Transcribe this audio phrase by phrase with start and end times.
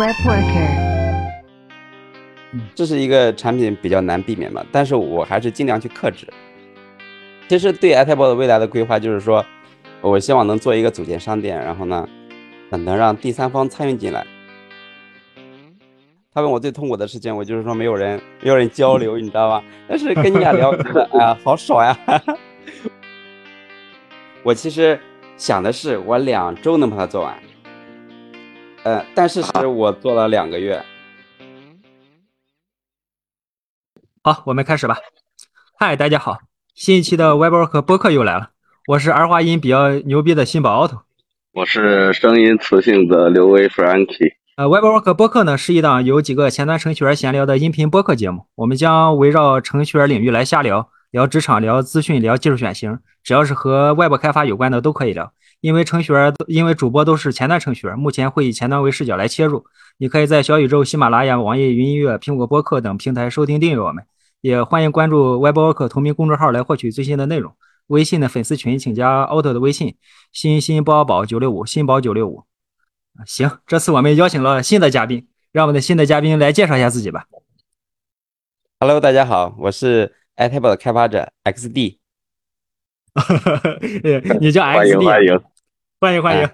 [0.00, 1.30] Web Worker，
[2.74, 6.26] 这是一个产品比较难避免嘛，但是我还是尽量去克制。
[7.50, 9.44] 其实对 i t a b 的未来的规划就是说，
[10.00, 12.08] 我希望能做一个组件商店，然后呢，
[12.70, 14.26] 能让第三方参与进来。
[16.32, 19.62] 他问我最痛苦的事情，我就是说没有人，没有人交流， 你知道吧？
[19.86, 20.70] 但是跟你俩聊，
[21.12, 21.94] 哎呀，好爽呀！
[24.42, 24.98] 我其实
[25.36, 27.34] 想的是，我两周能把它做完。
[28.82, 30.82] 呃，但是是我做了两个月。
[34.22, 34.96] 好，我们开始吧。
[35.78, 36.38] 嗨，大家好，
[36.74, 38.50] 新一期的 WebWork 播客又来了。
[38.86, 41.00] 我是儿化音比较牛逼的新宝 Auto，
[41.52, 44.32] 我是声音磁性的刘威 Frankie。
[44.56, 48.46] 呃，WebWork 播客呢是一档由几个前端程序员闲聊的音频播客节目。
[48.54, 55.34] 我们将围绕程序员领域来瞎聊，聊职场，聊资讯，聊技术选型，只要是和 Web 开发有关的都可以聊。
[55.60, 59.64] 因为程序员，因为主播都是前端程序员，目前会以前端为视角来切入。
[59.98, 64.04] 你可以在小宇宙、喜马拉雅、网易云音乐、苹果播客等平台收听订阅我们，
[64.40, 67.54] 也欢迎关注 WebWork 同名公众号来获取最新的内容。
[67.88, 69.96] 微信的粉丝群请加 Auto 的微信：
[70.32, 72.44] 新新宝宝九六五，新宝九六五。
[73.26, 77.26] 行，这次我们邀请了新的嘉宾，让我们的新的嘉宾来介绍一下自己吧。
[78.78, 81.99] Hello，大家好，我是 iTab 的开发者 XD。
[84.40, 84.74] 你叫 XD？
[84.76, 85.40] 欢迎欢迎。
[86.00, 86.50] 欢迎欢迎。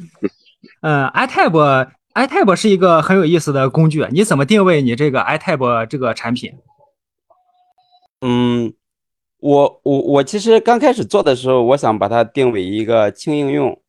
[0.82, 6.52] 嗯，iTab iTab 是一个很有意思的工具，你怎么定位你这个 iTab 这个产品？
[8.20, 8.72] 嗯，
[9.38, 13.80] 我我我其实刚开始做的时候，我想把它定为一个轻应用，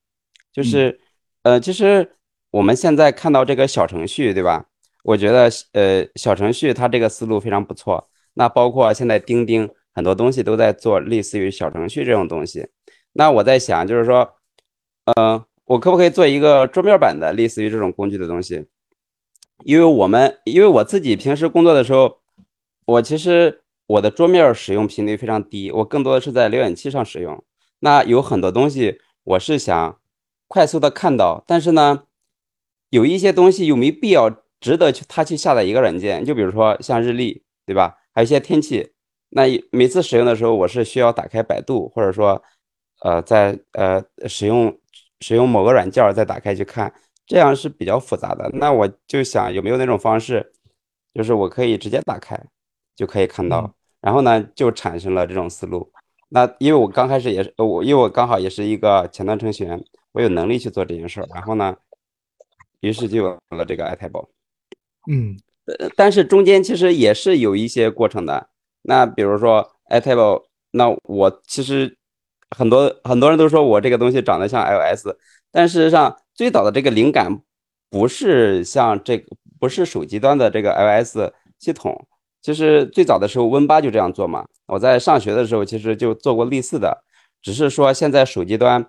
[0.54, 1.00] 就是
[1.44, 2.14] 呃，其实
[2.52, 4.66] 我们现在看到这个小程序，对吧？
[5.04, 8.10] 我觉得呃，小程序它这个思路非常不错。
[8.36, 12.68] 那包括现在钉钉很多东西都在做类似于小程序这种东西。
[13.14, 14.36] 那我在想，就是说。
[15.18, 18.68] 嗯，我可不可以做一个桌面版的类似于这种工具的东西？
[19.66, 22.20] 因为我们，因为我自己平时工作的时候，
[22.86, 27.44] 我其实我的桌面使用频率非常低，我更多的是在浏览器上使用。
[27.80, 30.00] 那有很多东西我是想
[30.48, 32.04] 快速的看到，但是呢，
[32.92, 34.30] 有一些东西又没必要
[34.60, 36.24] 值得去他去下载一个软件。
[36.24, 37.98] 就比如说像日历，对吧？
[38.14, 38.91] 还有一些天气，
[39.32, 42.42] 那每次使用的时候，我是需要打开百度，或者说，
[43.02, 44.78] 呃，在呃使用。
[45.24, 46.92] 使用某个软件再打开去看，
[47.28, 48.50] 这样是比较复杂的。
[48.56, 50.52] 那我就想有没有那种方式，
[51.14, 52.36] 就是我可以直接打开
[52.96, 53.72] 就可以看到，
[54.02, 55.92] 然后呢就产生了这种思路。
[56.30, 59.80] 那因为我刚开始也是我，因为我刚好也是一个前端程序员，
[60.14, 61.28] 我有能力去做这件事儿。
[61.32, 61.78] 然后呢，
[62.80, 64.30] 于是就有了这个 iTable。
[65.08, 65.38] 嗯，
[65.96, 68.50] 但是中间其实也是有一些过程的。
[68.84, 71.98] 那比如说 iTable，那我其实。
[72.54, 75.08] 很多很多人都说我这个东西长得像 iOS，
[75.54, 77.40] 但事实上最早的这个灵感
[77.90, 82.06] 不是像这个，不是手机端的这个 iOS 系统。
[82.42, 84.46] 其实最早的时候 Win 八就这样做嘛。
[84.66, 87.06] 我在上学的时候其实就做过类似的，
[87.42, 88.86] 只是说现在手机端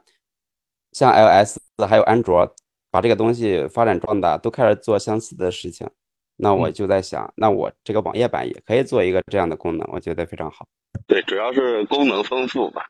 [0.90, 2.52] 像 iOS 还有安卓
[2.90, 5.88] 把这个东西发展壮大，都开始做相似的事情。
[6.36, 10.66] 那我就在想，那我这个网页版也可以做一个这样的功能，我觉得非常好。
[11.06, 12.86] 对，主要是功能丰富吧。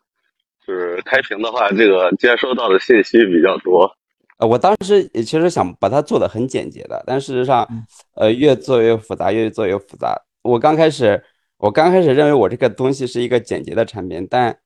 [0.64, 3.90] 就是开屏的话，这个接收到的信息比较多。
[4.38, 7.68] 呃，我当时也其实想把它做的很简洁的，但事实上，
[8.14, 10.16] 呃，越做越复杂，越做越复杂。
[10.42, 11.20] 我刚开始，
[11.56, 14.56] 我刚开始认为我这个东西是一个简洁的产品，但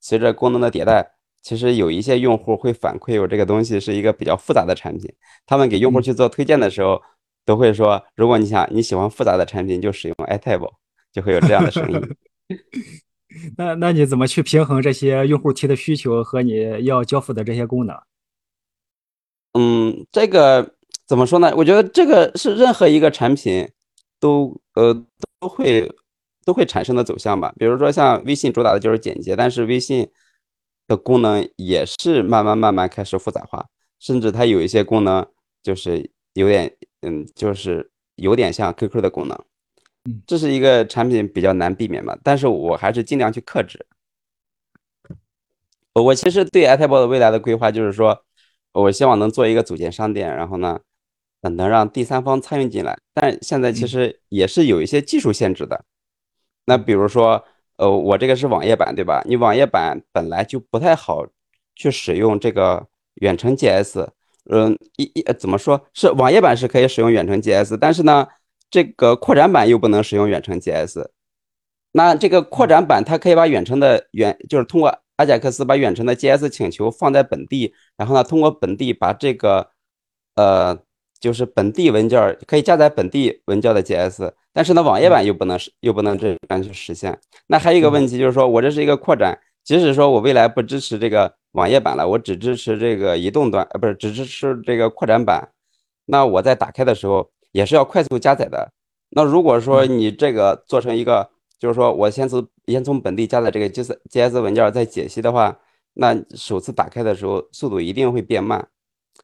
[0.00, 1.06] 随着功能的迭代，
[1.42, 5.12] 其实有一些用户会反馈我这个东西是一个比较复杂的产品。
[5.44, 7.00] 他们给用户去做推荐的时候，
[7.44, 10.72] 都会说，如果你想你喜欢复杂的产品，就使用 iTable，
[11.12, 12.00] 就会有这样的声音。
[13.56, 17.96] 那那你怎么去平衡这些用户提的需求和你要交付的这些功能？
[19.54, 20.74] 嗯，这个
[21.06, 21.52] 怎么说呢？
[21.56, 23.68] 我觉得这个是任何一个产品
[24.20, 24.94] 都呃
[25.40, 25.90] 都会
[26.44, 27.52] 都会产生的走向吧。
[27.58, 30.08] 比如说像微信主打的就是简洁，但是微信
[30.86, 33.66] 的功能也是慢慢慢慢开始复杂化，
[33.98, 35.26] 甚至它有一些功能
[35.62, 39.38] 就是有点嗯，就是有点像 QQ 的功能。
[40.26, 43.86] 这是一个产品比较难避免吧，但是我还是尽量去克制。
[45.94, 48.24] 我其实对 iTab 的未来的规划就是说，
[48.72, 50.80] 我希望能做一个组件商店，然后呢，
[51.42, 52.98] 能让第三方参与进来。
[53.14, 55.84] 但现在其实也是有一些技术限制的。
[56.64, 57.44] 那比如说，
[57.76, 59.22] 呃，我这个是网页版，对吧？
[59.26, 61.26] 你网页版本来就不太好
[61.76, 64.08] 去使用这个远程 JS。
[64.50, 68.26] 嗯，一一怎么说是网页版是可以使用远程 JS，但是呢？
[68.70, 71.06] 这个扩展版又不能使用远程 JS，
[71.92, 79.68] 那这个扩展版它可以把远程的远，就是通过阿贾克斯把远程的 JS 请求放在本地，然后呢，通过本地把这个，
[80.36, 80.78] 呃，
[81.20, 87.20] 就是本地文件可以加载本地文件的 JS，但是呢，网页版又不能实又不能这样去实现。
[87.48, 95.52] 那还有一个问题就是说，我这是一个扩展，即使说我未来不支持这个网页版了，我只支持这个移动端，呃，不是只支持这个扩展版，
[96.06, 98.72] 那我在打开的时候也是要快速加载的。
[99.10, 105.58] 那如果说你这个做成一个，就是说我先从先从本地加载这个 G S G S 文件再解析的话，
[105.94, 108.68] 那首次打开的时候速度一定会变慢。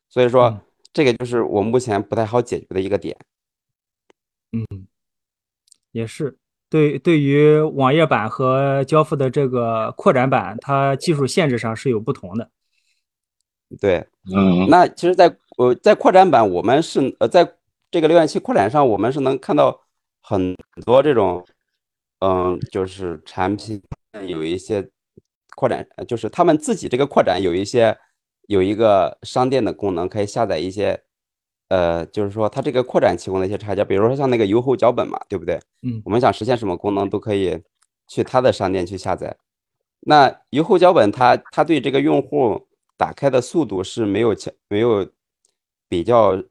[0.08, 0.60] 所以说。
[0.90, 3.16] 这个就是我目前不太好解决的一个点。
[4.52, 4.86] 嗯，
[5.92, 6.38] 也是
[6.70, 12.50] 对对于网页版和交付的这个扩展版，它技术限制上是有不同的。
[13.80, 17.50] 对，嗯，那其实，在呃在扩展版，我们是呃在
[17.90, 19.80] 这个浏览器扩展上，我们是能看到
[20.20, 20.54] 很
[20.84, 21.44] 多这种，
[22.20, 23.82] 嗯，就是产品
[24.26, 24.88] 有一些
[25.56, 27.96] 扩展，就是他们自己这个扩展有一些。
[28.48, 30.98] 有一个商店的功能，可以下载一些，
[31.68, 35.60] 呃，就是说它这个扩展提供的一些插件，比如说像那个优厚脚本嘛，对不对？
[35.82, 37.62] 嗯，我们想实现什么功能都可以
[38.08, 39.36] 去它的商店去下载。
[40.00, 42.66] 那优厚脚本它它对这个用户
[42.96, 45.06] 打开的速度是没有强没有
[45.88, 46.42] 比较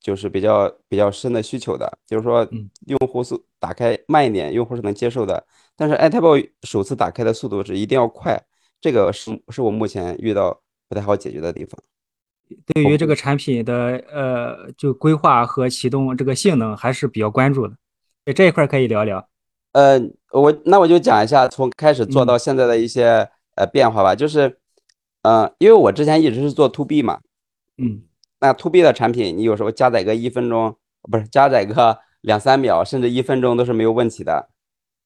[0.00, 2.46] 就是比较比较深的需求的，就是说
[2.86, 5.46] 用户速打开慢一点，用户是能接受的。
[5.74, 8.40] 但是 i t a b 首次打开的速度是一定要快，
[8.80, 10.60] 这个是是我目前遇到。
[10.88, 11.76] 不太好解决的地方，
[12.66, 17.74] 对于这个产品的呃，就规划和启动这个性能还是比较关注的。
[18.34, 19.28] 这一块可以聊聊。
[19.72, 20.00] 呃，
[20.32, 24.14] 我那我就讲一下从开始做到现在的一些呃变化吧。
[24.14, 24.58] 就是，
[25.22, 27.20] 呃，因为我之前一直是做 to B 嘛，
[27.78, 28.02] 嗯，
[28.40, 34.48] 那 to B 的产品，你有时候加载个一分钟，不是加载个 两三秒，甚至一分钟都是没有问题的。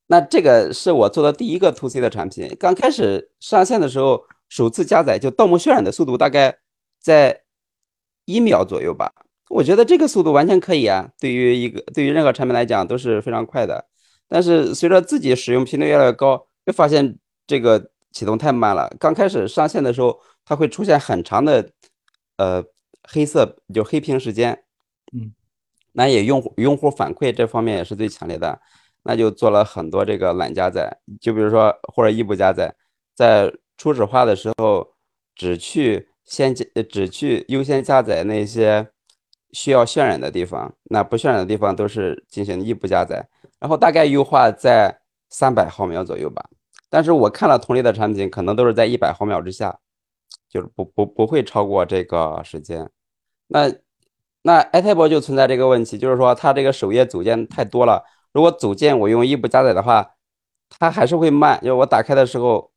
[0.07, 4.25] 那这个是我做的第一个 to C 的产品，刚开始上线的时候。
[4.51, 6.59] 首次加载就盗墓渲染的速度大概
[7.01, 7.43] 在
[8.27, 9.13] 一秒左右吧，
[9.49, 11.11] 我觉得这个速度完全可以啊。
[11.19, 13.87] 对于一个对于任何产品来讲都是非常快的。
[14.29, 18.95] 但是随着自己使用频率越来越高，就发现这个启动太慢了。
[19.01, 21.71] 刚开始上线的时候，它会出现很长的
[22.37, 22.63] 呃
[23.03, 24.63] 黑色就黑屏时间。
[25.13, 25.33] 嗯，
[25.93, 28.61] 那也用户用户反馈这方面也是最强烈的，
[29.03, 32.75] 那就做了很多这个懒加载，就比如说或者异步加载，
[33.15, 33.53] 在。
[33.81, 34.87] 初始化的时候，
[35.35, 38.87] 只去先只去优先加载那些
[39.51, 43.29] 需要渲染的地方，那不渲染的地方都是进行异步加载，
[43.59, 46.49] 然后大概优化在三百毫秒左右吧。
[46.89, 49.81] 但是我看了同类的产品，可能都是在一百毫秒之下，
[50.49, 52.89] 就是不不不会超过这个时间。
[53.49, 53.71] 那
[54.43, 60.13] 那 i t a b 就存在这个问题，就是说它这个首页组件太多了，如果组件我用异步加载的话，
[60.79, 62.71] 它还是会慢，就我打开的时候。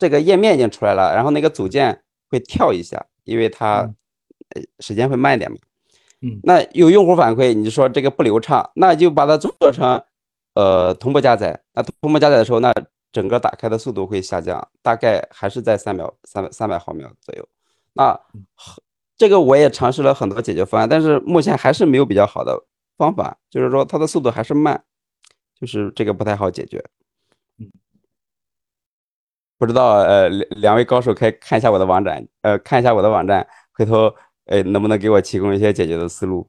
[0.00, 3.80] 这个页面已经出来了，然后那个组件会跳一下，因为它
[4.50, 5.56] 呃时间会慢一点嘛。
[6.20, 10.02] 嗯，那有用户反馈，你说这个不流畅，那就把它做成
[10.54, 11.62] 呃同步加载。
[11.74, 12.72] 那同步加载的时候，那
[13.12, 17.48] 整个打开的速度会下降，大概还是在三秒三百三百毫秒左右。
[17.92, 18.18] 那
[19.16, 22.60] 这个我也尝试了很多解决方案，但是目前还是没有比较好的
[22.96, 24.82] 方法，就是说它的速度还是慢，
[25.58, 26.84] 就是这个不太好解决。
[29.58, 34.14] 不知道，呃，两两位高手可以看一下我的网站，呃，看一下我的网站，回头，
[34.44, 36.48] 呃，能不能给我提供一些解决的思路？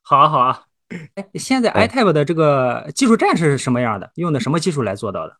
[0.00, 0.62] 好啊，好啊。
[1.16, 4.08] 哎，现在 iTab 的这个技术栈是什么样的？
[4.14, 5.36] 用的什么技术来做到的？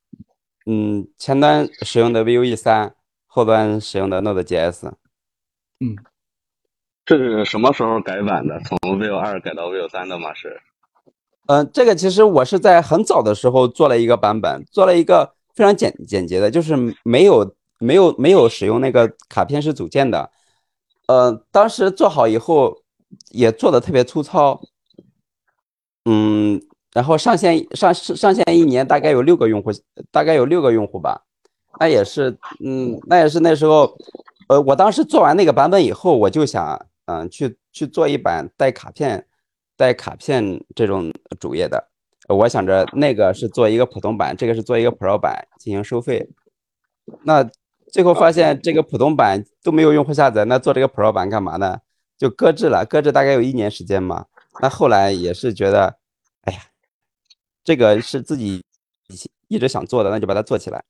[0.68, 2.96] 嗯，前端使用的 Vue 三，
[3.28, 4.88] 后端使用的 Node.js。
[5.78, 5.94] 嗯，
[7.04, 8.58] 这是什么时候改版的？
[8.64, 10.34] 从 Vue 二改到 Vue 三的吗？
[10.34, 10.60] 是？
[11.46, 15.35] 嗯，这个其实我是在很早的时候做了一个版本，做了一个。
[15.56, 20.30] 非常简简洁的，就是没有没有没有使用那个卡片式组件的，
[21.08, 22.82] 呃，当时做好以后
[23.30, 24.60] 也做的特别粗糙，
[26.04, 26.60] 嗯，
[26.92, 29.70] 然后上线上上线一年大概有六个用户，
[30.10, 31.22] 大概有六个用户吧，
[31.80, 33.96] 那也是，嗯，那也是那时候，
[34.48, 39.26] 呃，我当时做完那个版本以后，我就想，嗯，去去做一版带卡片
[39.74, 41.10] 带卡片这种
[41.40, 41.88] 主页的。
[42.28, 46.28] 我想着那个是做一个普通版，这个是做一个 Pro 版进行收费。
[47.22, 47.48] 那
[47.92, 51.80] 最后发现这个普通版都没有用户下载，那做这个 Pro 版干嘛呢？
[52.18, 54.26] 就搁置了，搁置大概有一年时间嘛。
[54.60, 55.98] 那后来也是觉得，
[56.42, 56.60] 哎呀，
[57.62, 58.64] 这个是自己
[59.48, 60.82] 一直想做的，那就把它做起来。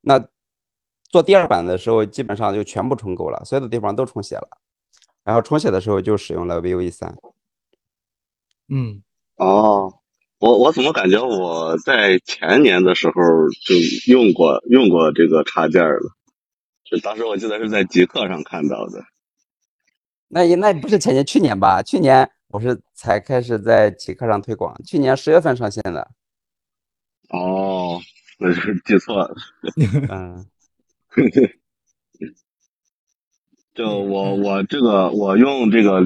[0.00, 0.24] 那
[1.10, 4.48] 做第二版的时候，基本上就全部重构了，所有的地方都重写了。
[5.24, 7.14] 然后重写的时候就使用了 Vue 三。
[8.68, 9.02] 嗯，
[9.36, 9.98] 哦。
[10.38, 13.12] 我我怎么感觉我在前年的时候
[13.64, 13.74] 就
[14.12, 16.14] 用过用过这个插件了？
[16.84, 19.04] 就当时我记得是在极客上看到的。
[20.28, 21.82] 那也那不是前年，去年吧？
[21.82, 26.08] 去年我是才开始在极客上推广，去年十月份上线的。
[27.30, 28.00] 哦，
[28.38, 29.34] 那是记错了。
[30.10, 30.46] 嗯，
[33.78, 36.02] 就我我这个我用这个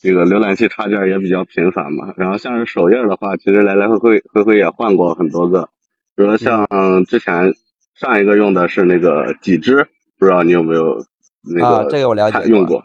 [0.00, 5.70] 这个浏览器插件也比较频繁嘛，然后像是首页的话，其实来来回回回回也换过很多个，
[6.16, 6.66] 比如像
[7.06, 7.54] 之前
[7.94, 9.86] 上一个用的是那个几只，
[10.18, 11.06] 不知道你有没有
[11.42, 12.82] 那啊，个这个我了解用过。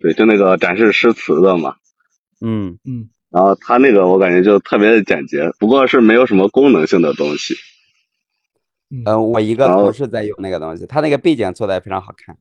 [0.00, 1.76] 对，就那个展示诗词的嘛。
[2.40, 7.54] 嗯嗯，然后它那个我感觉就特别的简洁，不过是没有什么功能性的东西。
[9.06, 12.36] 呃，我一个同事在用那个东西，他那个背景做的也非常好看。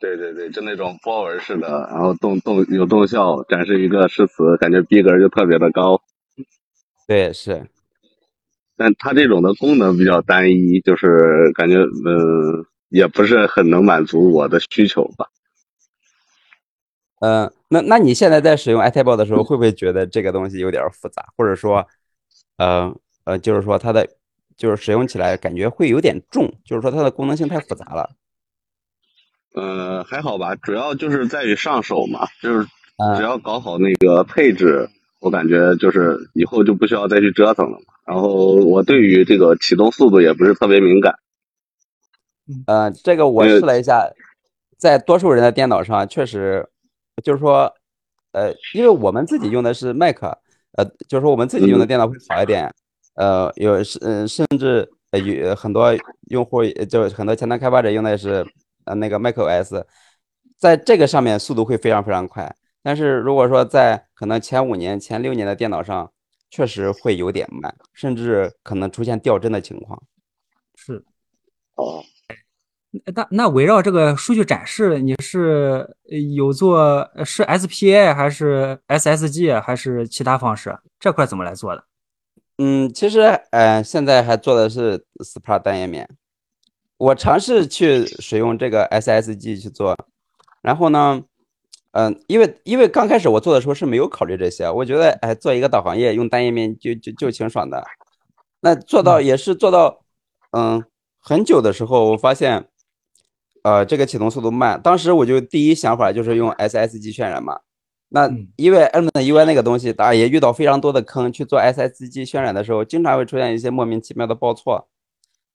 [0.00, 6.00] 对对对，就那种波纹式的，然后动动有动效，展示一个诗词，感觉逼格就特别的高。
[7.06, 7.68] 对，是。
[8.76, 15.26] 但它这种的功能比较单一，就是感觉嗯，也不是很能满足我的需求吧。
[17.20, 21.86] 嗯，那那你现在在使用 iTable 的时候，会不会觉得这个东西有点复杂，或者说，
[22.56, 22.90] 呃
[23.24, 24.08] 呃，就是说它的
[24.56, 28.08] 就是使用起来感觉会有点重，就是说它的功能性太复杂了。
[29.54, 32.66] 呃，还好吧，主要就是在于上手嘛，就是
[32.98, 34.88] 嗯只要搞好那个配置，
[35.20, 37.86] 我感觉就是以后就不需要再去折腾了嘛。
[38.06, 41.14] 然后我对于这个启动速度也不是特别敏感。
[42.66, 44.08] 呃，这个我呃试了一下，
[44.76, 46.68] 在多数人的电脑上确实，
[47.22, 47.72] 就是说，
[48.32, 50.20] 呃，因为我们自己用的是 Mac，
[50.72, 52.72] 呃，就是说我们自己用的嗯电脑会好一点，
[53.14, 55.92] 呃，有是嗯，甚至呃有很多
[56.30, 58.44] 用户呃就很多前端开发者用的是
[58.90, 59.84] 呃那个 macOS，
[60.58, 66.12] 在这个上面速度会非常非常快，但是如果说在可能前五年、前六年的电脑上，
[66.50, 70.02] 确实会有点慢，甚至可能出现掉帧的情况。
[70.74, 71.04] 是。
[71.76, 72.02] 哦，
[73.14, 76.78] 那那围绕这个数据展示，你是呃有做
[77.14, 80.76] 呃是 SPA 还是 SSG 还是其他方式？
[80.98, 81.84] 这块怎么来做的？
[82.58, 83.20] 嗯，其实
[83.52, 86.06] 呃，现在还做的是 Sprat 单页面。
[87.00, 89.96] 我尝试去使用这个 SSG 去做，
[90.60, 91.22] 然后呢，
[91.92, 97.82] 嗯、因为因为刚开始我做的时候是没有考虑这些，我觉得哎，做一个导航页用单页面就就就挺爽的。
[98.60, 100.02] 那做到也是做到，
[100.50, 100.84] 嗯，
[101.18, 102.66] 很久的时候，我发现，
[103.62, 104.78] 呃，这个启动速度慢。
[104.82, 107.60] 当时我就第一想法就是用 SSG 渲染嘛。
[108.10, 111.32] 那嗯因为 Element UI 那个东西，大家也遇到非常多的坑。
[111.32, 114.86] 去做 SSG 渲染的时候，经常会出现一些莫名其妙的报错，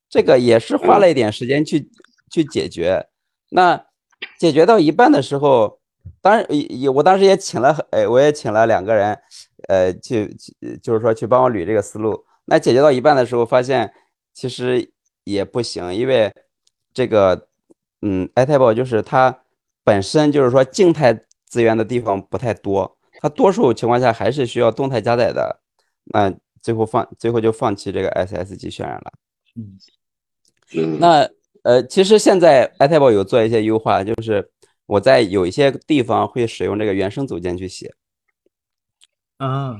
[0.09, 1.89] 这个也是花了一点时间去
[2.31, 3.07] 去解决。
[3.49, 3.85] 那
[4.39, 5.79] 解决到一半的时候，
[6.21, 9.17] 当然也也我当时也请了，哎，我也请了两个人，
[9.67, 12.25] 呃，去去就是说去帮我捋这个思路。
[12.45, 13.91] 那解决到一半的时候，发现
[14.33, 14.91] 其实
[15.23, 16.31] 也不行，因为
[16.93, 17.47] 这个，
[18.01, 19.41] 嗯，iTable 就是它
[19.83, 21.13] 本身就是说静态
[21.47, 25.61] 资源的地方不太多，它多数情况下还是需要动态加载的。
[26.05, 29.11] 那最后放最后就放弃这个 SSG 渲染了。
[29.55, 29.77] 嗯
[30.75, 31.29] 嗯，那
[31.63, 34.51] 呃，其实现在 iTable 有做一些优化，就是
[34.85, 37.93] 我在有一些地方会使用这个原生组件去写。
[39.37, 39.77] 啊，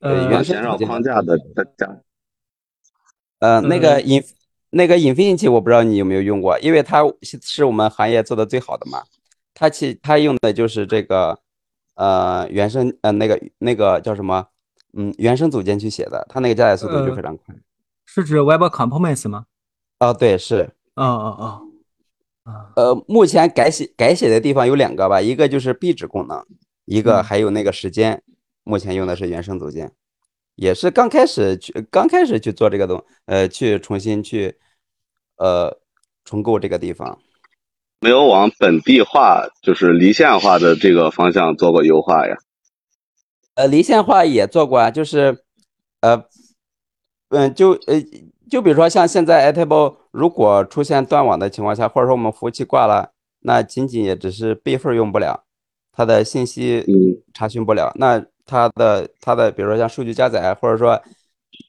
[0.00, 2.00] 呃呃原生绕框架的的加，
[3.40, 4.24] 呃，那个呃 in
[4.70, 9.02] 那个 Infinity 我不知道你有没有用过，因为它是是我们行业做的最好的嘛。
[9.54, 11.38] 它其它用的就是这个
[11.94, 14.46] 呃原生呃那个那个叫什么
[14.92, 17.54] 嗯原生组件去写的，它那个加载速度就呃非常快。
[18.10, 19.44] 是指 Web Components 吗？
[20.00, 20.70] 哦，对，是。
[20.94, 26.42] 哦哦哦，啊，呃，目前改写改写的地方有两个吧，一个就是壁纸功能，
[26.86, 28.22] 一个嗯还有那个时间，
[28.64, 29.92] 目前用的是原生组件，
[30.54, 34.56] 也是刚开始去刚开始去做这个东，呃，去重新去
[35.36, 35.78] 呃
[36.24, 37.18] 重构这个地方。
[38.00, 42.34] 没有往本地化，就是离线化的这个方向做过优化呀。
[43.54, 45.44] 呃，离线化也做过啊，就是
[46.00, 46.24] 呃
[47.30, 48.02] 嗯，就呃
[48.50, 55.44] 就比如说像现在 Airtable 如果出现断网的情况下，或者说我们服务器挂了，那仅仅也只是备份用不了，
[55.92, 57.92] 它的信息嗯查询不了。
[57.96, 61.00] 那它的它的比如说像数据加载，或者说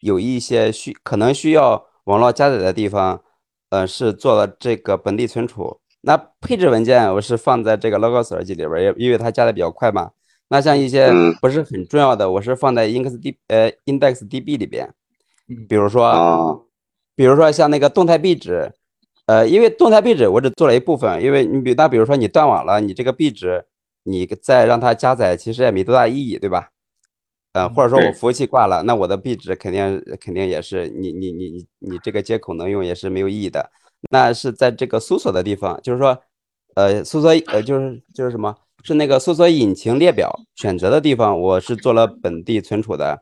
[0.01, 3.22] 有一些需可能需要网络加载的地方，
[3.70, 5.80] 呃，是做了这个本地存储。
[6.01, 10.12] 那配置文件我是放在这个 Logos 耳机里边儿，也因为它加的比较快嘛。
[10.48, 14.94] 那像一些嗯不是很重要的，我是放在 IndexD 呃 IndexDB 里边嗯，
[15.68, 16.06] 比如说。
[16.06, 16.60] 啊，
[17.15, 18.72] 比如说像那个动态壁纸，
[19.25, 23.65] 呃，因为动态壁纸我只做了一部分，因为你比那比如说你断网了，你这个壁纸
[24.03, 26.70] 你再让它加载，其实也没多大意义，对吧？
[27.51, 33.70] 呃，或者说我服务器挂了，那我的壁纸肯定肯定也是你你你你你这个接口能用也是没有意义的。
[34.10, 36.18] 那是在这个搜索的地方，就是说，
[36.75, 43.22] 呃搜索呃就是就是什么是那个搜索引擎列表选择的地方，我是做了本地存储的。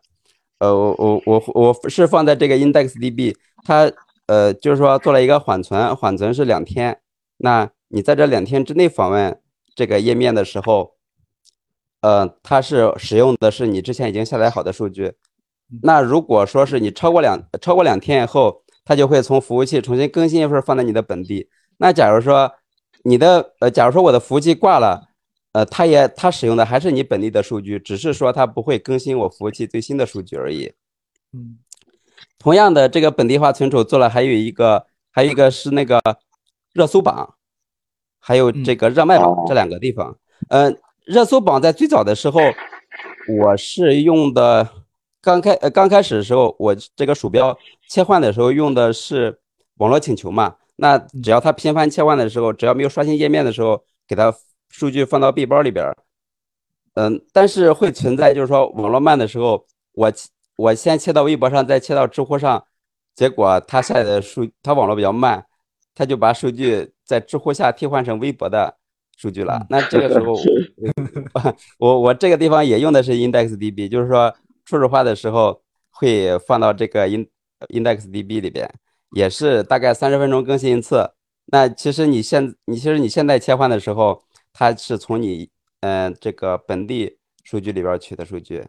[0.59, 3.91] 呃，我我我我是放在这个 IndexedDB，它
[4.25, 6.99] 呃就是说做了一个缓存，缓存是两天。
[7.37, 9.39] 那你在这两天之内访问
[9.75, 10.93] 这个页面的时候，
[12.01, 15.13] 呃，它是使用的是你之前已经下载好的数据。
[15.83, 21.49] 那如果说是你超过两超过两天以后，它就会从服务器重新更新一份放在你的本地。
[21.77, 22.51] 那假如说
[23.03, 25.06] 你的呃，假如说我的服务器挂了。
[25.57, 30.71] 呃，它也它使用的还是你本地的数据，只是说它不会更新我服务器最新的数据而已。
[31.33, 31.57] 嗯，
[32.37, 35.99] 同样的，这个本地化存储做了，还有一个，还有一个是那个
[36.73, 37.33] 热搜榜，
[38.19, 40.15] 还有这个热卖榜这两个地方。
[40.49, 42.39] 嗯，热搜榜在最早的时候，
[43.41, 44.69] 我是用的，
[45.23, 47.57] 刚开呃刚开始的时候，我这个鼠标
[47.89, 49.39] 切换的时候用的是
[49.77, 50.57] 网络请求嘛。
[50.75, 54.31] 那只要它频繁切换的时候，只要没有刷新页面的时候，给它。
[54.69, 55.95] 数据放到 B 包里边
[56.99, 60.11] 嗯，但是会存在，就是说网络慢的时候，我
[60.55, 62.65] 我先切到微博上，再切到知乎上，
[63.13, 65.45] 结果他下载的数，他网络比较慢，
[65.93, 68.75] 他就把数据在知乎下替换成微博的
[69.15, 69.63] 数据了。
[69.69, 70.35] 那这个时候，
[71.77, 74.33] 我 我这个地方也用的是 IndexedDB，就是说
[74.65, 77.27] 初始化的时候会放到这个 In
[77.69, 78.67] IndexedDB 里边，
[79.11, 81.11] 也是大概三十分钟更新一次。
[81.51, 84.23] 那其实你现你其实你现在切换的时候。
[84.59, 85.47] 它是从你
[85.81, 88.67] 嗯这个本地数据里边取的数据，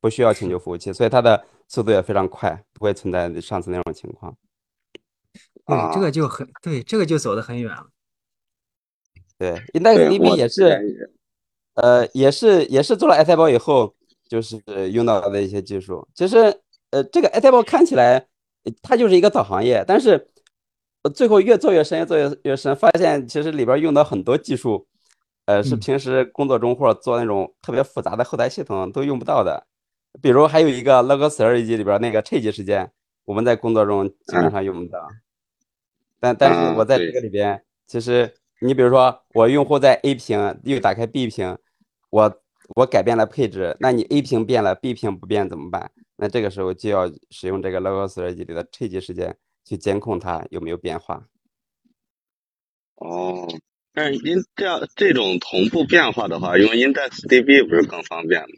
[0.00, 4.34] 不需要请求服务器，所以它的速度也非常快，不会存在上次那种情况。
[5.66, 7.86] 对，这个就很对，这个就走得很远了。
[9.36, 11.12] 对，IndexedDB 也是，
[11.74, 13.94] 呃，也是也是做了 Airtable 以后，
[14.30, 14.58] 就是
[14.92, 16.08] 用到的一些技术。
[16.14, 16.62] 其实，
[16.92, 18.26] 呃，这个 Airtable 看起来
[18.80, 20.26] 它就是一个导航页，但是
[21.14, 24.88] 最后越做越深，越做越越深，发现其实里边用到很多技术。
[25.46, 29.66] 呃，是平时工作中或者做那种特别复杂的后台系统都用不到的，
[30.20, 32.90] 比如还有一个 log 四二级里边那个 c 级时间，
[33.24, 35.08] 我们在工作中基本上用不到。
[36.18, 41.56] 但但是我在这个里边，其实你比如说我用户在 A 屏又打开 B 屏，
[42.10, 42.42] 我
[42.74, 45.90] 我改变了配置，那你 A 屏变了，B 屏不变怎么办？
[46.16, 51.22] 那这个时候就要使用这个 log 四二级里的 c 级时间去监控它有没有变化。
[52.96, 53.46] 哦。
[53.96, 58.48] 但是因这样这种同步变化的话，用 IndexedDB 不是更方便吗？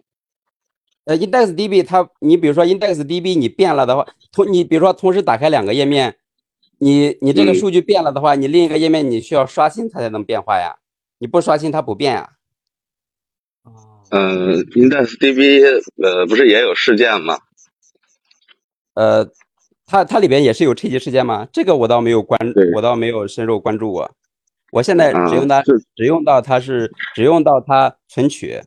[1.05, 6.17] 呃，IndexedDB 它，你比如说 IndexedDB 你变了的话，同你比如说同时打开两个页面，
[6.79, 10.75] 你你这个数据变了的话，你另一个页面你需要刷新它才能变化呀，
[11.19, 12.31] 你不刷新它不变呀。
[13.63, 14.03] 哦。
[14.11, 17.39] 嗯，IndexedDB 呃不是也有事件吗？
[18.95, 19.31] 呃，
[19.87, 21.47] 它它里边也是有拆机事件吗？
[21.53, 22.41] 这个我倒没有关，
[22.75, 24.11] 我倒没有深入关注过。
[24.71, 25.63] 我现在只用它，
[25.97, 28.61] 只用到它是只用到它存取，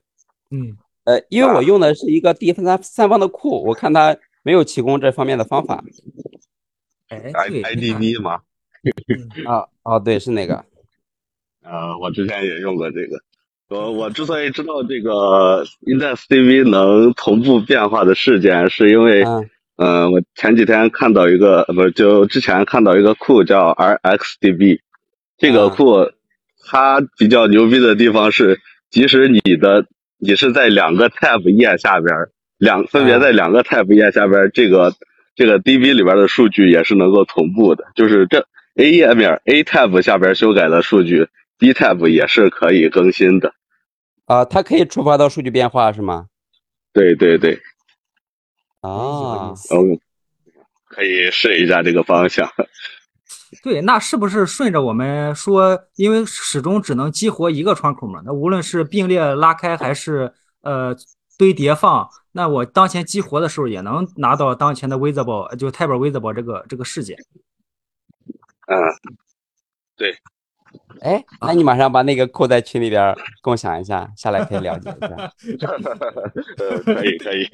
[0.50, 5.84] 嗯，呃，因为我用的是一个第三三方的库，我看它没有提供这方面的方法。
[7.10, 7.32] 哎
[7.64, 8.40] ，I D B 吗？
[9.46, 10.66] 啊，哦，对，是那个。
[11.64, 13.20] 呃，我之前也用过这个。
[13.70, 19.24] 我我之所以知道这个 IndexedDB 能同步变化的事件，是因为，
[19.78, 24.82] 嗯，我前几天看到一个，不是，就之前看到一个库叫 R X D B。
[25.42, 26.12] 这个库
[26.68, 29.88] 它比较牛逼的地方是，即使你的
[30.20, 32.16] 你是在两个 tab 页下边，
[32.60, 34.94] 两分别在两个 tab 页下边，这个
[35.36, 37.86] 这个 DB 里边的数据也是能够同步的。
[37.96, 41.28] 就是这 A 页面 A tab 下边修改的数据
[41.58, 43.56] ，B tab 也是可以更新的。
[44.26, 46.28] 啊，它可以触发到数据变化是吗？
[46.94, 47.60] 对对对。
[48.82, 50.00] 啊，嗯，
[50.88, 52.48] 可以试一下这个方向。
[53.64, 58.22] 对，那是不是顺着我们说，因为始终只能激活一个窗口嘛？
[58.26, 60.96] 那无论是并列拉开还是呃
[61.38, 67.18] 堆叠放，那我当前激活的时候也能拿到当前的 visible 就 tab visible 这个这个事件。
[68.68, 68.78] 嗯，
[69.98, 70.16] 对。
[71.02, 75.32] 哎，那你马上把那个扣在群里边共享一下，下来可以了解一下。
[76.86, 77.46] 可 以可以，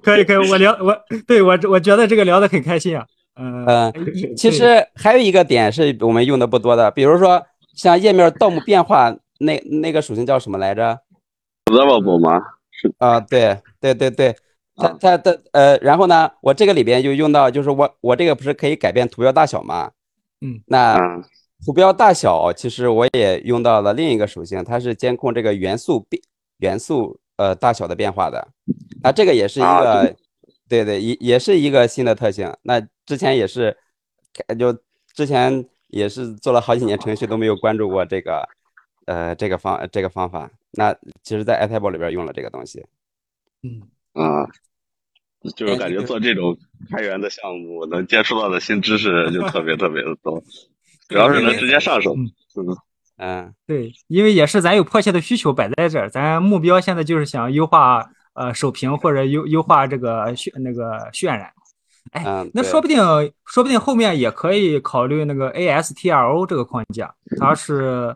[0.00, 3.06] 可以可以，我聊我对我我觉得这个聊得很开心啊。
[3.36, 3.92] 嗯，
[4.36, 7.44] 其实还有一个点是我们用的不多的，比如说
[7.74, 11.00] 像页面盗墓变化那那个属性叫什么来着
[11.64, 12.40] ？Observable 吗？
[12.70, 14.36] 是啊，对对对对，
[14.76, 19.90] 它它的呃，然后呢，我这个里边就用到，就是我我这个不是可以改变图标大小吗？
[20.40, 20.96] 嗯，那
[21.66, 26.22] 图标大小其实我也用到了另一个属性，它是监控这个元素变
[26.58, 28.46] 元素呃大小的变化的，
[29.02, 30.14] 那这个也是一个。
[30.68, 32.52] 对对，也也是一个新的特性。
[32.62, 33.76] 那之前也是，
[34.58, 34.76] 就
[35.12, 38.48] 之前也是做了好几年程序都没有关注过这个，
[39.06, 40.50] 呃这个方这个方法。
[40.72, 42.84] 那其实，在 a i t a b l e 里边用了这个东西。
[43.62, 43.82] 嗯
[44.14, 44.44] 啊，
[45.56, 46.56] 就是感觉做这种
[46.90, 50.42] 开源的项目，能接触到的新知识就特别 特别的多，
[51.08, 52.14] 主要是能直接上手。
[52.16, 52.76] 嗯
[53.16, 61.50] 嗯，对，因为也是咱有迫切的需求摆在这儿，咱目标现在就是想优化呃首屏或者优优化这个渲那个渲染。
[62.12, 62.98] 哎，那说不定
[63.46, 68.14] 说不定后面也可以考虑那个 ASTRO 这个框架，它是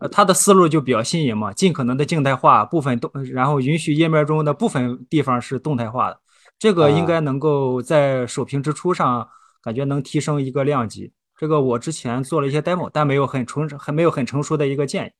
[0.00, 6.20] 呃它的思路就比较新颖嘛，尽可能的静态化部分动，然后允许页面中的部分地方是动态化的，
[6.58, 9.26] 这个应该能够在首屏之初上
[9.62, 11.10] 感觉能提升一个量级。
[11.38, 15.10] 这个我之前做了一些 demo，但没有很成还没有很成熟的一个建议。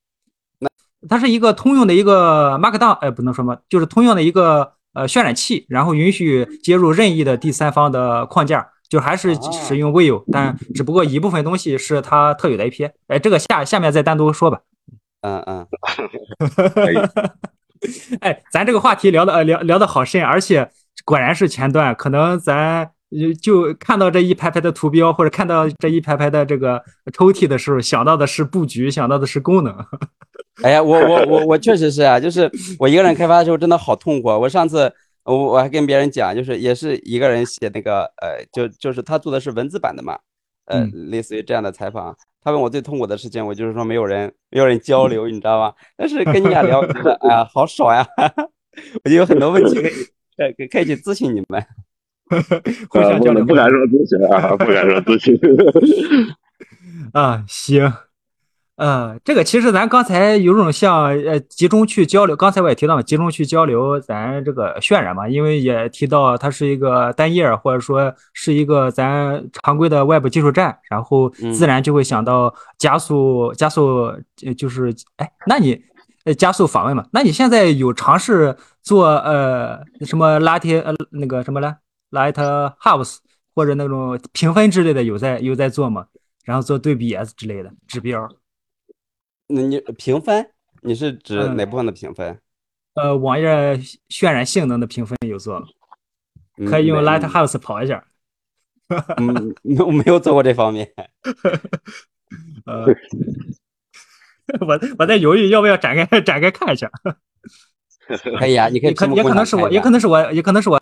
[1.00, 12.90] 那它是一个通用的一个 Markdown，哎，不能说嘛，就是通用的一个呃渲染器，然后允许接入任意的第三方的框架，就还是使用 Vue，但只不过一部分东西是它特有的 API。
[13.08, 14.60] 哎，这个下下面再单独说吧。
[15.22, 15.66] 嗯嗯。
[18.20, 20.70] 哎，咱这个话题聊的呃聊聊的好深，而且
[21.04, 22.90] 果然是前端，可能咱。
[23.42, 26.80] 就看到这一排排的图标，或者看到这一排排的这个
[27.12, 29.74] 抽屉的时候，想到的是布局，想到的是功能。
[30.64, 34.28] 哎呀，我我我我确实是啊，就是我一个人开发的时候真的好痛苦。
[34.28, 34.92] 啊我上次
[35.24, 40.18] 我我还跟别人讲，就是也是一个人写那个呃，就就是他做的是文字版的嘛，
[40.66, 42.16] 呃，类似于这样的采访。
[42.42, 45.74] 他问我最痛苦的事情，我就是说没有人没有人交流，你知道吗？
[45.96, 48.06] 但是跟你俩聊，觉得哎呀，好爽呀！
[49.04, 49.74] 我就有很多问题
[50.36, 51.62] 可以可以可以去咨询你们。
[52.88, 55.36] 互相交流，不敢说咨询啊，不敢说咨询。
[57.12, 57.92] 啊，行，
[58.80, 74.10] 呃，这个其实咱刚才有种像呃集中去交流，刚才我也提到了集中去交流咱这个渲染嘛，因为也提到它是一个单页，或者说是一个咱常规的外部技术站，然后自然就会想到加速加速，
[74.56, 75.78] 就是哎，那你
[76.24, 77.04] 呃加速访问嘛？
[77.12, 81.76] 那你现在有尝试做呃什么拉贴呃那个什么了
[82.12, 83.18] ？Lighthouse
[83.54, 86.06] 或者那种评分之类的有在有在做吗？
[86.46, 88.26] 然后做对比啊之类的指标。
[89.50, 90.50] 那你评分
[90.82, 92.38] 你是指哪部分的评分？
[92.94, 93.46] 呃，网页
[94.08, 95.66] 渲染性能的评分有做吗？
[96.68, 98.04] 可以用 Lighthouse 跑一下。
[99.16, 100.92] 嗯，我没有做过这方面。
[102.66, 102.86] 呃，
[104.60, 106.90] 我我在犹豫要不要展开展开看一下。
[108.38, 110.78] 可以啊，你可以可也可能是我，也可能是我，也可能是我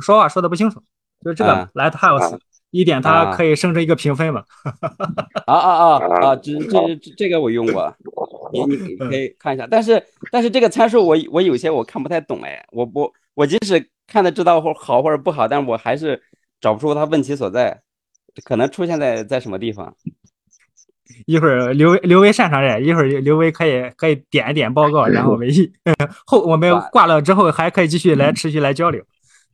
[0.00, 0.82] 说话说的不清楚。
[1.24, 2.36] 就是这个 Lighthouse
[2.74, 4.42] 一点，它可以生成一个评分嘛？
[5.46, 6.36] 啊啊啊啊！
[6.36, 7.94] 这这这个我用过，
[8.52, 9.64] 你你可以看一下。
[9.70, 16.20] 但是但是这个参数我我有些我看不太懂哎，我我我即使看的知道或好或者不好，但是我还是
[16.60, 17.80] 找不出它问题所在，
[18.42, 19.94] 可能出现在在什么地方。
[21.26, 25.72] 一会儿刘刘威擅长这，一会儿刘威可以可以点一点报告，然后维系
[26.26, 29.00] 后我们 挂了之后还可以继续来持续来交流。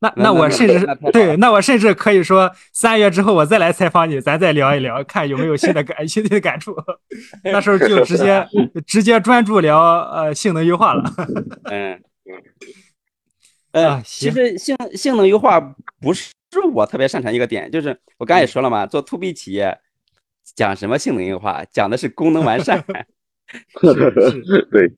[0.01, 6.75] 那那我甚至对，那我甚至可以说三月之后我再来采访你，咱再聊一聊，看有没有新的感新的感触。
[7.45, 8.47] 那时候就直接
[8.87, 11.05] 直接专注聊呃性能优化了。
[11.71, 12.03] 嗯嗯
[13.73, 15.61] 呃，其实性性能优化
[16.01, 16.33] 不是
[16.73, 19.79] 我特别擅长一个点，就是我刚才也说了嘛，做 to B 企业。
[20.57, 21.65] 讲什么性能优化？
[21.71, 22.83] 讲的是功能完善。
[23.81, 23.91] 是
[24.45, 24.93] 是，对，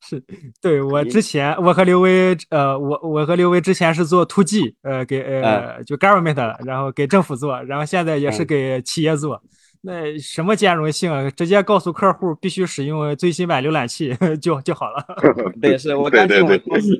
[0.00, 0.22] 是，
[0.62, 9.42] 对我之前我和刘威，呃，我我和刘威之前是做 to G，呃，给呃就 government，然后给政府做，然后现在也是给企业做。
[9.80, 11.30] 那什么兼容性啊？
[11.30, 15.04] 直接告诉客户必须使用最新版浏览器就就好了。
[15.60, 16.92] 对，是我刚进我们公司，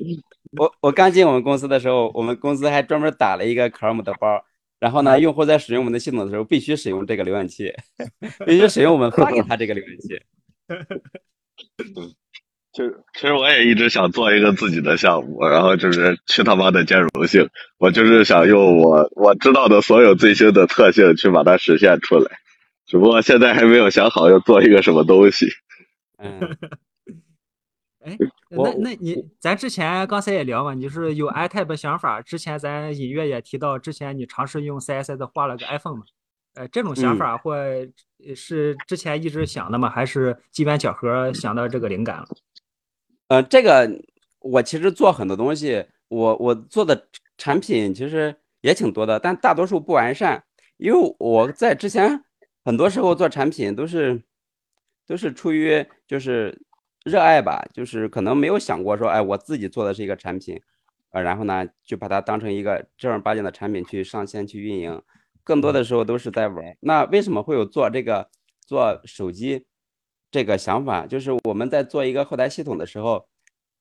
[0.57, 4.41] 我我刚进我们公司的时候，我们公司还专门打了一个 Chrome 的包。
[4.79, 7.73] 然后呢，用户在使用我们的系统的时候，必须使用这个浏览器，
[8.45, 10.21] 必须使用我们发给他这个浏览器。
[11.97, 12.15] 嗯，
[12.71, 22.31] 就其实我也一直想做一个自己的项目，然后就是去他妈的兼容性，我就是想用我我知道的所有最新的特性去把它实现出来，
[22.85, 25.47] 只不过现在还没有想好要做一个什么东西。
[26.17, 26.39] 嗯。
[28.01, 28.17] 哎，
[28.63, 32.21] 那那你咱之前刚才也聊嘛，你是有 iType 想法。
[32.21, 36.03] 之前咱隐约也提到，之前你尝试用 CSS 画了个 iPhone 嘛？
[36.55, 37.55] 呃，这种想法或
[38.35, 39.89] 是之前一直想的吗？
[39.89, 42.27] 还是机缘巧合想到这个灵感了？
[43.27, 43.89] 呃，这个
[44.39, 50.43] 我其实做很多东西，我我做的产品其实也挺多的，但大多数不完善，
[50.77, 52.23] 因为我在之前
[52.65, 54.23] 很多时候做产品都是
[55.05, 56.59] 都是出于就是。
[57.05, 60.61] 热爱吧，就是可能没有想过说，哎，我自己做的是一个产品，
[61.11, 65.01] 呃，然后呢，就把它当成一个正儿八经的产品去上线去运营，
[65.43, 66.77] 更多的时候都是在玩。
[66.81, 68.29] 那为什么会有做这个
[68.65, 69.65] 做手机
[70.29, 73.27] 这个想法，就是我们在做一个后台系统的时候，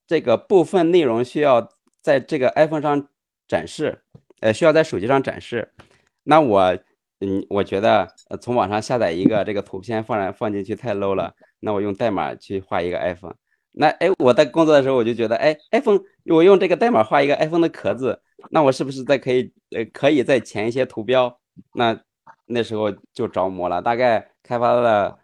[0.07, 1.69] 这个部分内容需要
[2.01, 3.09] 在这个 iPhone 上
[3.47, 4.03] 展示，
[4.41, 5.75] 呃，需要在手机上展示。
[6.23, 6.79] 那我，
[7.21, 13.35] 嗯，我觉得呃从网上下载一个这个图片放放进去太 low 了，那我用代码去画一个 iPhone。
[13.73, 21.39] 那哎，我在工作的时候我就觉得，哎，iPhone，我用这个代码画一个 iPhone 的壳子，那我是不是再可以呃可以再填一些图标？
[21.75, 22.01] 那
[22.47, 25.19] 那时候就着魔了，大概开发了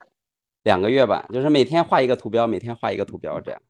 [0.62, 3.60] 两个月吧，就是每天画一个图标，每天画一个图标这样。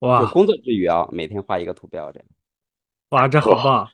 [0.00, 2.28] 就哇工作之余啊，每天画一个图标这样。
[3.10, 3.88] 哇，这好棒！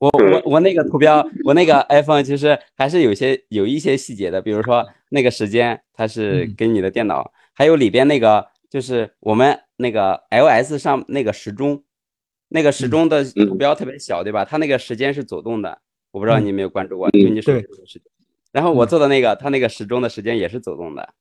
[0.00, 11.84] 我我我那个图标，我那个 iPhone 其实还是有些有一些细节的，比如说那个时间它是嗯跟你的电脑，还有里边那个就是我们那个 iOS 上那个时钟，
[12.48, 14.42] 那个时钟的嗯图标特别小，对吧？
[14.42, 15.82] 它那个时间是走动的，
[16.12, 18.10] 我不知道嗯你有没有关注过，就你手对机的时间。
[18.52, 21.12] 然后我做的那个，它那个时钟的时间也是走动的。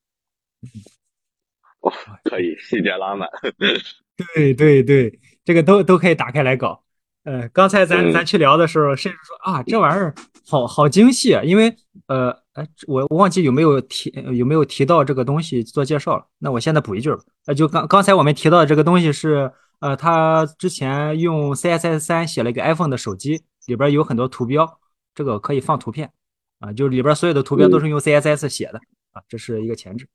[1.82, 3.30] 哇可以细节拉满。
[4.36, 6.82] 对对对，这个都都可以打开来搞。
[7.30, 10.16] 呃，刚才咱嗯咱去聊的时候，甚至说啊，这玩意儿
[10.48, 11.72] 好好精细啊，因为
[12.08, 16.26] 呃，哎，我我忘记有没有提有没有提到这个东西做介绍了。
[16.40, 17.20] 那我现在补一句吧。
[17.46, 24.80] 呃，就刚刚才我们提到的这个东西是，呃，他之前用 CSS 三写了一个 iPhone 的手机，里边有很多图标，
[25.14, 26.12] 这个可以放图片
[26.60, 28.80] 啊，就里边所有的图标都是用 CSS 写的
[29.14, 30.08] 啊，这是一个前置。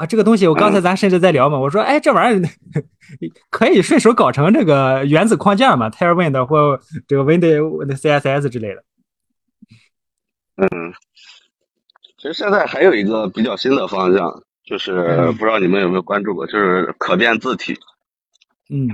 [0.00, 2.50] 啊，这个东西我刚才咱甚至在聊嘛，我说，哎，这玩意儿
[3.50, 8.82] 可以顺手搞成这个原子框架嘛，Tailwind 或这个 Windows 的 CSS 之类的。
[10.56, 10.94] 嗯，
[12.16, 17.78] 其实现在还有一个比较新的方向，就是嗯不知道你们有没有关注过，就是可变字体。
[18.70, 18.88] 嗯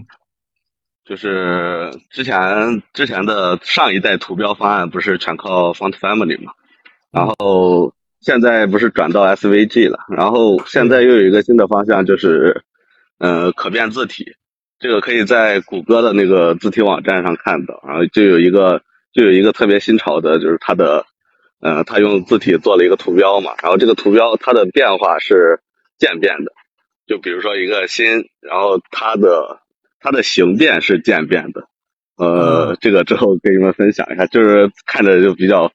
[1.05, 6.53] 就是之前之前的上一代图标方案不是全靠 Font Family 嘛，
[7.12, 12.63] 然后现在不是转到 SVG 了，然后现在又有一个新的方向，就是
[13.19, 14.35] 呃可变字体，
[14.79, 21.05] 这个可以在谷歌的那个字体网站上看到，然后就有一个就有一个特别新潮的，就是它的
[21.61, 25.61] 呃它用字体做了一个图标嘛，然后这个图标它的变化是
[25.99, 26.53] 渐变的，
[27.07, 29.61] 就比如说一个心，然后它的
[30.01, 31.69] 它的形变是渐变的，
[32.17, 32.79] 呃，嗯。
[32.81, 35.73] 这个之后给你们分享一下，就是看着就比较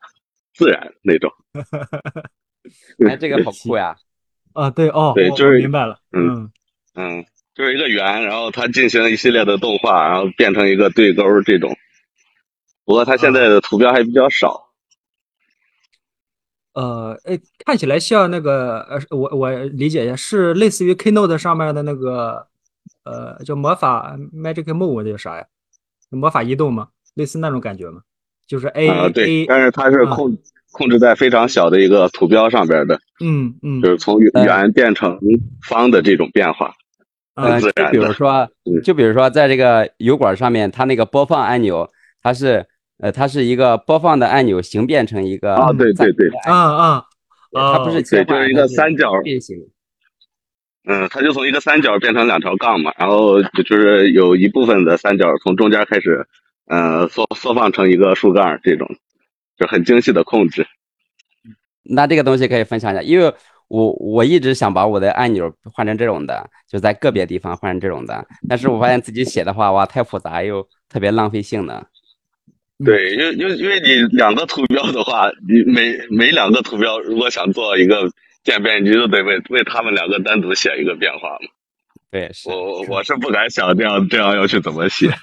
[0.61, 1.31] 自然那种。
[3.09, 3.95] 哎，这个好酷呀！
[4.53, 5.97] 啊，对哦，对就是明白了。
[6.11, 6.51] 嗯嗯
[6.93, 11.75] 嗯，就是一个圆，然后它进行一系列的动画，然后变成一个对勾这种。
[12.85, 14.69] 不过它现在的图标还比较少。
[16.73, 22.47] 呃，哎，看起来像那个呃，我我理解一下，是类似于 Keynote 上面的那个
[23.05, 25.47] 呃叫魔法 Magic Move 那叫啥呀？
[26.09, 26.89] 魔法移动吗？
[27.15, 28.03] 类似那种感觉吗？
[28.51, 30.37] 就是 A 啊，对但是它是啊控
[30.73, 35.17] 控制在非常小的一个图标上边的，嗯嗯就是从圆变成
[35.65, 36.73] 方的这种变化。
[37.33, 41.89] 啊呃，就自然比如说嗯，就比如说，在这个油管上面，它那个播放按钮，
[42.21, 42.65] 它是
[42.99, 49.55] 呃，它是一个播放的按钮形变成一个啊对对对啊暂停的按钮啊它不是哦切换，对就是一个三角变形。
[50.83, 56.27] 嗯，它就从一个三角变成两条杠嘛，然后就是有一部分的三角从中间开始，
[56.71, 58.87] 呃，缩缩放成一个树干，这种
[59.57, 60.65] 就很精细的控制。
[61.83, 63.33] 那这个东西可以分享一下，因为
[63.67, 71.85] 我我一直想把我的按钮换成这种的，就在个别地方换成这种的，但是我发现自己写的话，哇，太复杂又特别浪费性能。
[72.85, 78.09] 对，因为因为因为你两个图标的话，你每每两个图标如果想做一个
[78.45, 81.49] 渐变，你就得为为他们两个单独写一个变化嘛。
[82.11, 82.49] 对，是。
[82.49, 85.09] 我我我是不敢想这样这样要去怎么写。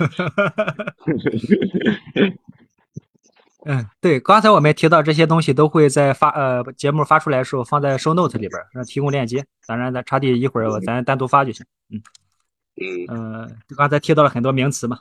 [3.66, 9.44] 嗯，对，刚才我们提到这些东西都会在发呃节目发出来的时候放在 show note 里边儿，让提供链接。
[9.66, 11.66] 当然，咱插弟一会儿我咱单独发就行。
[11.90, 12.00] 嗯，
[13.10, 14.98] 嗯，刚才提到了很多名词嘛。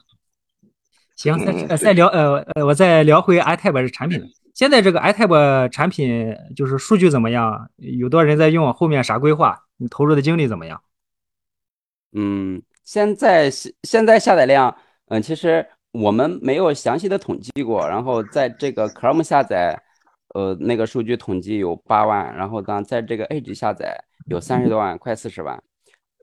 [1.16, 4.22] 行，再再聊呃呃，我再聊回 iTab 的产品。
[4.54, 7.70] 现在这个 iTab 产品就是数据怎么样？
[7.78, 8.74] 有多少人在用？
[8.74, 9.58] 后面啥规划？
[9.78, 10.82] 你投入的精力怎么样？
[12.14, 14.76] 嗯，现在现现在下载量，
[15.08, 17.88] 嗯，其实我们没有详细的统计过。
[17.88, 19.78] 然后在这个 Chrome 下载，
[20.34, 25.62] 呃，那个数据统计有八万，然后呢，在这个 Edge 下载有三十多万，快四十万。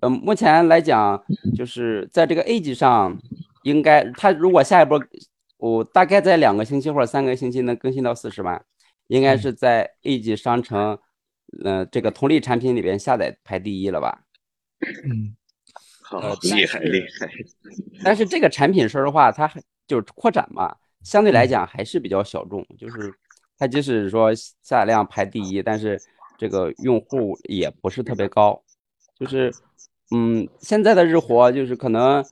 [0.01, 1.23] 嗯，目前来讲，
[1.55, 3.17] 就是在这个 Edge 上，
[3.63, 5.01] 应该它如果下一波，
[5.59, 8.63] 我大概在两个星期或者三个星期能更新到四十万，
[9.07, 10.99] 应该是在 Edge 商城，
[11.63, 14.25] 呃，这个同类产品里边下载排第一了吧？
[15.05, 15.35] 嗯
[16.07, 17.31] 好呃厉害厉害。
[18.05, 22.65] 但是这个产品说实话，它还就是扩展嘛，相对来讲还是比较小众。
[22.79, 23.13] 就是
[23.59, 25.99] 它即使说下载量排第一，但是
[26.37, 28.63] 这个用户也不是特别高，
[29.19, 29.51] 就是
[30.15, 32.23] 嗯，现在的日活就是可能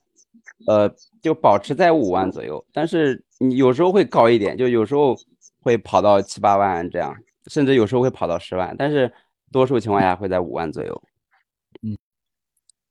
[0.66, 5.16] 呃就保持在五万左右，但是你有时候会高一点，就有时候
[5.61, 9.11] 会跑到七八万这样，甚至有时候会跑到十万，但是
[9.50, 11.02] 多数情况下会在五万左右。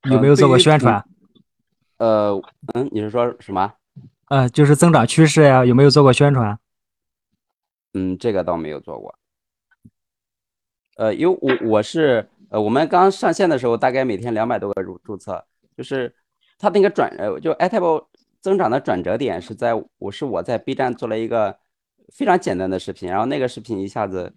[0.10, 1.04] 有没有做过宣传？
[1.98, 2.42] 呃，
[2.74, 3.74] 嗯，你是说什么？
[4.30, 6.58] 呃，就是增长趋势呀，有没有做过宣传？
[7.94, 9.14] 嗯，这个倒没有做过。
[10.96, 15.46] 呃，因为我我是呃，我们刚上线的时候，大概每天两百多个注注册，
[15.78, 16.14] 就是
[16.58, 18.06] 它那个转呃，就 Aitable
[18.40, 21.60] 增长的转折点是在我是我在 B 站做了一个
[22.14, 24.34] 非常简单的视频，然后那个视频一下子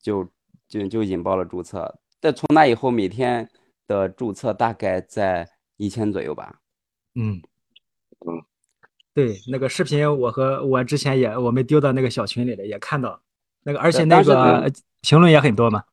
[0.00, 0.26] 就
[0.68, 3.48] 就就引爆了注册，但从那以后每天
[3.86, 6.60] 的注册大概在一千左右吧。
[7.14, 7.40] 嗯
[8.26, 8.42] 嗯，
[9.12, 13.20] 对，那个视频我和我之前也我们丢到那个小群里了，也看到
[13.62, 14.70] 那个，而且那个
[15.00, 15.84] 评论也很多嘛。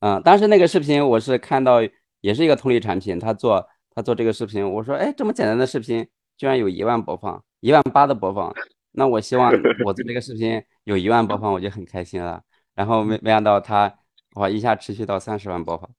[0.00, 1.80] 嗯，当时那个视频我是看到
[2.20, 8.52] 也是一个同类产品，他做他做这个视频，我说哎，这么简单的视频居然有一万播放，一万八的播放，
[8.92, 9.52] 那我希望
[9.84, 12.42] 我做这个视频 有一万播放，我就很开心了。
[12.74, 13.94] 然后没没想到他
[14.34, 15.90] 哇一下持续到三十万播放，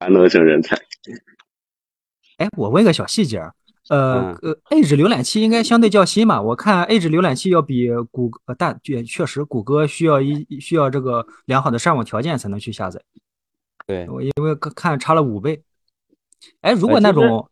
[0.00, 0.76] 全能型人才。
[2.38, 3.54] 哎，我问个小细节儿，
[3.88, 6.40] 呃嗯呃，Edge 浏览器应该相对较新嘛？
[6.40, 13.00] 我看 Edge 浏览器要比谷歌，呃但确确实谷歌需要一需要这个良好的上网条件才能去下载。
[13.86, 15.62] 对，我因为看看差了五倍。
[16.60, 17.48] 哎，如果那种，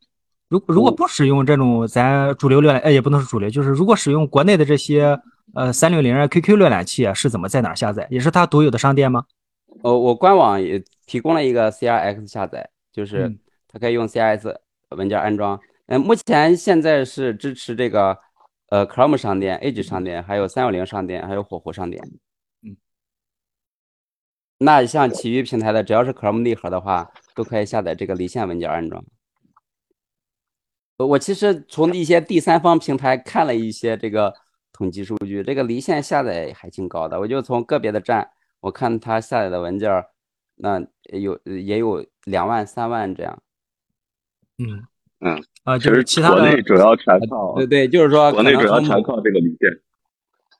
[0.48, 5.20] 如如果不使用这种咱主流浏览，哎，也不能是主流，就是如果使用国内的这些
[5.54, 8.08] 呃三六零啊、QQ 浏览器啊，是怎么在哪儿下载？
[8.10, 9.24] 也是它独有的商店吗？
[9.82, 14.54] 呃，我官网也提供了一个 CRX 下载，就是嗯它可以用 CRX
[14.90, 15.60] 文件安装。
[15.86, 18.16] 嗯、目前现在是支持这个
[18.68, 22.00] 呃 Chrome 商店、Edge 商店，还有三六零商店，还有火狐商店。
[22.62, 22.76] 嗯，
[24.58, 29.04] 那像其余平台的，只要是 Chrome 内核的话，都可以下载这个离线文件安装。
[30.98, 34.32] 呃我其实从一些第三方平台看了一些这个
[34.72, 37.18] 统计数据，这个离线下载还挺高的。
[37.18, 40.06] 我就从个别的站，我看它下载的文件儿，
[40.62, 40.80] 那
[41.18, 43.42] 有也有两万、三万这样。
[44.58, 44.84] 嗯
[45.20, 49.80] 嗯啊，就是其他国内的主要全靠对对，就是说国内主要全靠这个离线。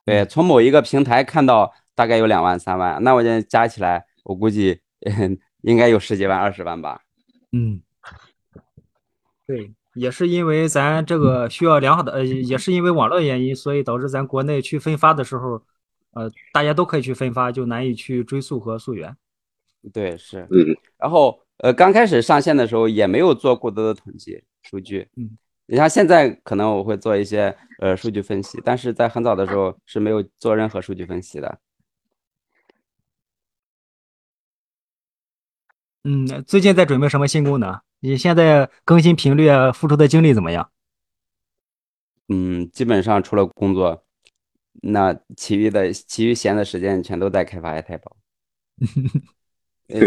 [0.04, 4.80] 对从某一个平台看到大概有两万、三万，那我就加起来，我估计
[5.62, 7.02] 应该有十几万、二十万吧。
[7.52, 7.82] 嗯，
[9.46, 15.62] 对，也是因为咱这个需要良好的，呃，也是因为网络原因，所以导致咱国内去分发的时候，
[16.12, 19.14] 呃，大家都可以去分发，就难以去追溯和溯源。
[19.92, 20.46] 对，是。
[20.50, 25.08] 嗯，然后呃，刚开始上线的时候也没有做过多的统计数据。
[25.16, 31.58] 嗯，你像现在可能我会做一些呃数据分析，但是在很早的时候是没有做任何数据分析的。
[36.04, 37.80] 嗯，最近在准备什么新功能？
[38.00, 40.70] 你现在更新频率啊，付出的精力怎么样？
[42.28, 44.04] 嗯，基本上除了工作，
[44.82, 48.16] 那其余的其余闲的时间全都在开发 iTable。
[49.92, 50.00] 呃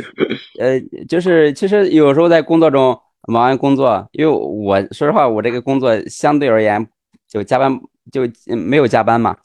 [0.60, 6.88] 呃，就是其实有时候在工作中忙完工作，因为我说实话，我这个工作相对而言
[7.28, 7.80] 就加班
[8.12, 9.38] 就嗯没有加班嘛，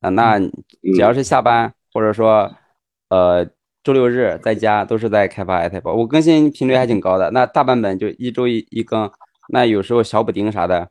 [0.00, 2.50] 啊、那只要是下班或者说
[3.08, 3.46] 呃
[3.84, 9.10] 周六日在家都是在开发 iTable，我更新频率还挺高的，那大版本就一周一一更，
[9.48, 10.88] 那有时候小补丁啥的，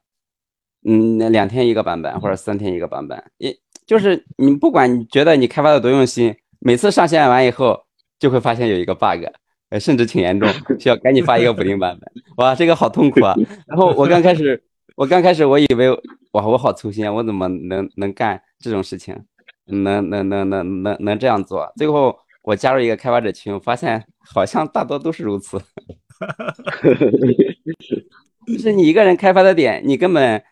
[0.88, 7.85] 嗯，那两天一个版本或者三天一个版本，也就是你不管你觉得你开发的多用心，每次上线完以后
[8.20, 9.26] 就会发现有一个 bug，
[9.70, 10.50] 呃，甚至挺严重，
[10.80, 12.12] 需要赶紧发一个补丁版本。
[12.38, 13.36] 哇，这个好痛苦啊！
[13.68, 14.64] 然后我刚开始，
[14.96, 15.90] 我刚开始我以为
[16.32, 19.16] 哇，我好粗心，我怎么能能干这种事情，
[19.66, 21.72] 能能能能能能这样做？
[21.78, 25.60] 最后我加入一个开发者群，我发现好像大多都是如此。
[28.48, 30.44] 就是你一个人开发的点，你根本，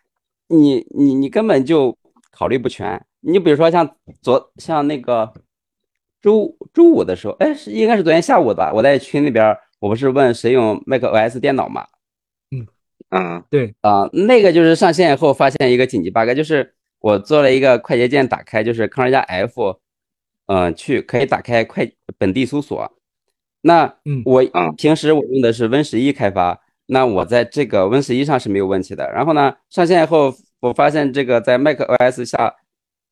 [0.47, 1.95] 你你你根本就
[2.31, 3.05] 考虑不全。
[3.21, 5.31] 你比如说像昨像那个
[6.23, 11.85] 周周五的时候，哎，是应该是昨天下午吧，我在群里边儿，我不是问谁用 macOS 电脑嘛？
[13.09, 19.79] 啊，对，啊、那个就是上线以后发现一个紧急 bug，就是我做了一个快捷键打开，就是 Ctrl 加 F，
[20.47, 22.91] 嗯、去可以打开快本地搜索。
[23.61, 29.11] 那嗯我啊平时我用的是 Win 十一开发，那我在这个 Win 十一上是没有问题的。
[29.11, 32.55] 然后呢，上线以后我发现这个在 macOS 下，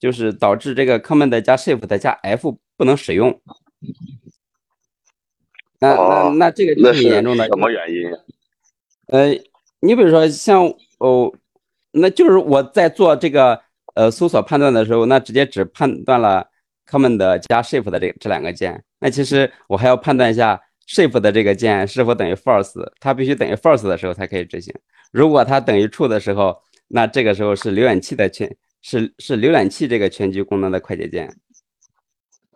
[0.02, 3.40] 就是导致这个 Command 加 Shift 加 F 不能使用。
[5.80, 7.46] 那那哦那这个就那是挺严重的。
[7.46, 8.12] 什么原因？
[9.08, 9.30] 呃，
[9.80, 10.66] 你比如说像
[10.98, 11.32] 哦，
[11.92, 13.62] 那就是我在做这个
[13.94, 16.48] 呃搜索判断的时候，那直接只判断了
[16.90, 18.84] command 加 shift 的这这两个键。
[19.00, 24.74] 那其实我还要判断一下 shift 的这个键是否等于 false，它必须等于 false 的时候才可以执行。
[25.12, 31.34] 如果它等于 true 的时候，那这个时候是浏览器的全是是浏览器这个全局功能的快捷键。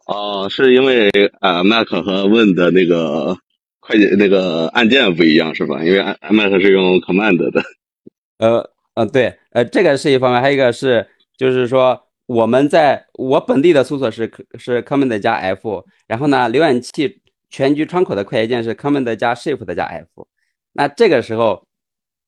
[0.08, 1.10] 哦，是因为
[1.42, 3.38] 呃 Mac 和 Win 的那个
[3.80, 5.84] 快捷那个按键不一样是吧？
[5.84, 6.00] 因为
[6.30, 7.64] Mac 是用 command 的。
[8.38, 11.08] 呃呃对，呃这个是一方面，还有一个是
[11.38, 20.28] 就是说我们在我本地的搜索是是 command 加 F，然后呢浏览器全局窗口的快捷键是 command 加 shift 加 F，
[20.74, 21.66] 那这个时候。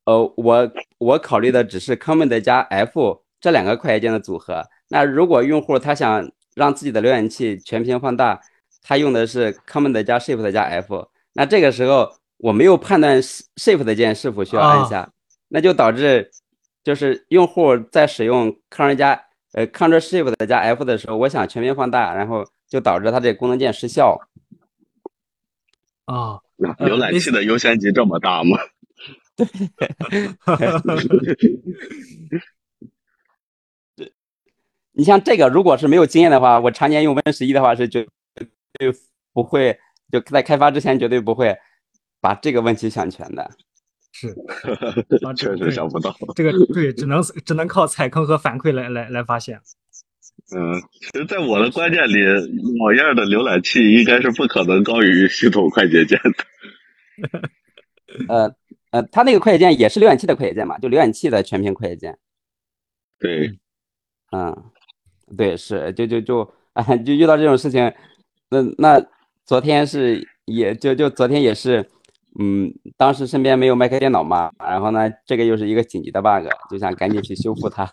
[0.05, 4.63] 呃，我我考虑的只是 command 加 F 这两个快捷键的组合。
[4.89, 8.39] 那如果用户他想让自己的浏览器全屏放大，
[8.81, 15.11] 他用的是 command 加 shift 加 F，那这个时候我没有判断 shift 键是否需要按下，
[15.49, 16.31] 那就导致
[16.83, 19.21] 就是用户在使用 ctrl 加
[19.53, 24.17] 呃 ctrl shift 加 F 的时候，我想全屏放大，然后就导致它这功能键失效。
[26.05, 28.57] 啊，浏览器的优先级这么大吗？
[29.45, 29.45] 对，
[34.97, 38.07] 你像这个，如果是没有经验的话，我常年用 Win 十一的话，是绝
[38.73, 38.91] 对
[39.31, 39.77] 不会
[40.11, 41.55] 就在开发之前绝对不会
[42.19, 43.49] 把这个问题想全的。
[44.11, 44.35] 是，
[45.37, 46.15] 确实想不到。
[46.35, 49.61] 这个对，只能只能靠踩坑和反馈来来来发现。
[50.55, 52.23] 嗯，其实，在我的观念里，
[52.79, 57.41] 老样的浏览器应该是不可能高于系统快捷键的。
[58.27, 58.55] 呃。
[58.91, 60.77] 呃，它那个快捷键也是浏览器的快捷键嘛？
[60.79, 62.17] 就浏览器的全屏快捷键。
[63.19, 63.59] 对，
[64.31, 64.63] 嗯，
[65.35, 67.91] 对，是，就就就啊，就遇到这种事情，
[68.49, 69.05] 那那
[69.45, 71.89] 昨天是也就就昨天也是，
[72.39, 77.91] 嗯，当时身边没有 Mac 电脑嘛，然后呢，这个又是一个紧急的 bug，就想赶紧去修复它。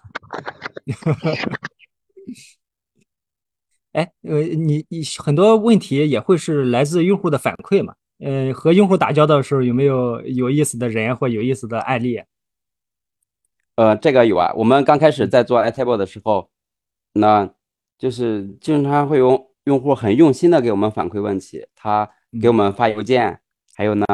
[3.92, 7.94] 哎，呃，你你很多问题也会是来自用户的反馈嘛？
[8.18, 12.20] 嗯，和用户打交道的时候有没有有意思的人或有意思的案例？
[13.76, 14.52] 呃，这个有啊。
[14.56, 16.48] 我们刚开始在做 iTable 的时候，
[17.14, 17.48] 那
[17.96, 22.08] 就是经常会有用户很用心的给我们反馈问题，他
[22.40, 23.40] 给我们发邮件，
[23.74, 24.04] 还有呢，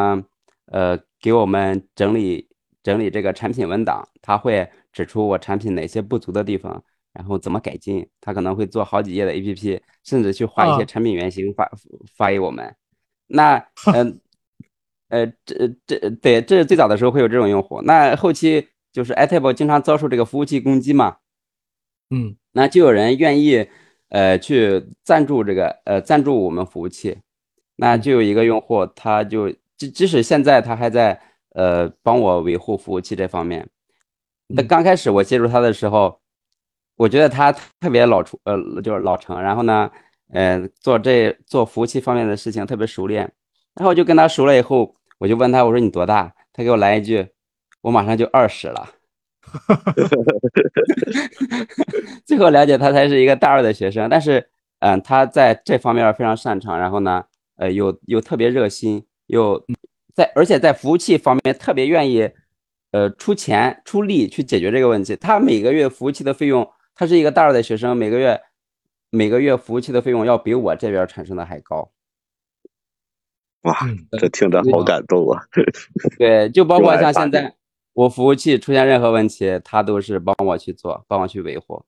[0.67, 2.49] 呃，给我们整理
[2.83, 6.83] 整理这个产品文档，他会指出我产品哪些不足的地方，
[7.13, 8.07] 然后怎么改进。
[8.21, 11.71] 他可能会做好几页的 APP，甚至去画一些产品原型发
[12.15, 12.75] 发给我们。
[13.27, 13.57] 那
[13.95, 14.21] 嗯，
[15.09, 17.81] 呃，这这对，这是最早的时候会有这种用户。
[17.83, 21.17] 那后期就是 iTable 经常遭受这个服务器攻击嘛，
[22.11, 23.67] 嗯，那就有人愿意
[24.09, 27.19] 呃去赞助这个呃赞助我们服务器。
[27.77, 31.21] 那就有一个用户，他就即即使现在他还在
[31.55, 33.69] 呃帮我维护服务器这方面。
[34.49, 36.21] 那刚开始我接触他的时候，
[36.97, 39.91] 我觉得他特别老出呃就是老成，然后呢。
[40.33, 43.33] 呃，做这做服务器方面的事情特别熟练，
[43.75, 46.33] 然后就跟他熟了以后，我就问他，我说你多大？
[46.53, 47.27] 他给我来一句，
[47.81, 48.91] 我马上就二十了。
[52.27, 54.49] 最后了解他才是一个大二的学生，但是
[54.81, 57.25] 嗯，他在这方面非常擅长，然后呢，
[57.57, 59.65] 呃，又又特别热心，又
[60.15, 62.31] 在而且在服务器方面特别愿意，
[62.93, 65.17] 呃，出钱出力去解决这个问题。
[65.17, 68.41] 他每个月服务器的费用，他是一个大二的学生，每个月。
[69.13, 71.91] 每个月服务器的费用要比我这边产生的还高，
[73.63, 73.77] 哇，
[74.21, 75.43] 这听着好感动啊！
[76.17, 77.53] 对，就包括像现在
[77.93, 81.85] 我服务器出现任何问题，他都是帮我去做，帮我去维护。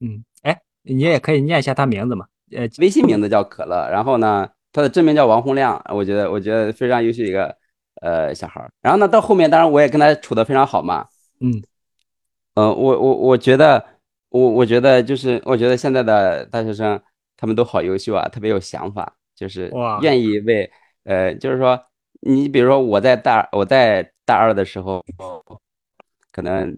[0.00, 2.26] 嗯，哎，你也可以念一下他名字嘛？
[2.52, 7.56] 呃，微信名字叫可乐，然后呢，他的真名叫王洪亮，我觉得我觉得非常优秀一个
[8.00, 8.70] 呃小孩儿。
[8.80, 11.06] 然后呢，到后面当然我也跟他处的非常好嘛。
[11.40, 11.62] 嗯，
[12.54, 13.84] 呃，我我我觉得。
[14.32, 17.02] 我我觉得就是，我觉得现在的大学生
[17.36, 20.70] 他们都好优秀啊，特别有想法，就是愿意为，
[21.02, 21.76] 呃，就是说，
[22.20, 25.04] 你比如说我在大我在大二的时候，
[26.30, 26.70] 可能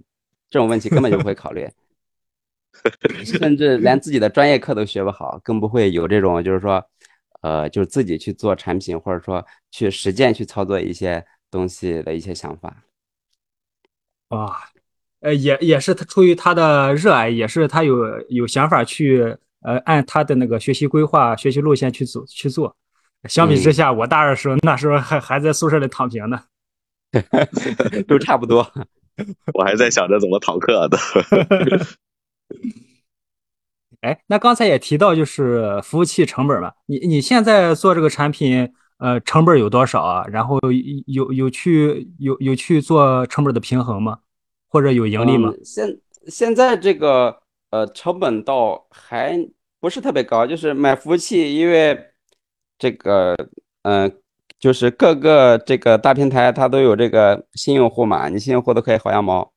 [0.49, 1.69] 这种问题根本就不会考虑，
[3.23, 6.83] 甚至连自己的专业课都学不好，更不会有这种就是说，
[7.43, 12.75] 呃，就是自己去做产品或者说去实践去操作一些东西的一些想法。
[14.29, 14.59] 哇。
[15.21, 19.23] 呃，也也是他出于他的热爱，也是他有有想法去
[19.61, 22.75] 呃按他的那个学习规划、学习路线去走去做。
[23.29, 26.43] 相比之下，我大二时候那时候还还在宿舍里躺平呢，
[28.09, 28.67] 都差不多。
[29.55, 30.99] 我还在想着怎么逃课的。
[34.01, 40.25] 哎，那刚才也提到就是服务器成本嘛，你你现在做这个产品，呃，成本有多少啊？
[40.27, 40.59] 然后
[41.07, 44.19] 有有去有有去做成本的平衡吗？
[44.69, 45.53] 或者有盈利吗？
[45.65, 49.39] 现现在这个呃成本倒还
[49.79, 51.97] 不是特别高，就是买服务器，因为
[52.79, 53.37] 这个，
[53.83, 54.13] 嗯、
[54.63, 59.53] 就是各个这个大平台它都有这个新用户嘛，你新用户都可以薅羊毛，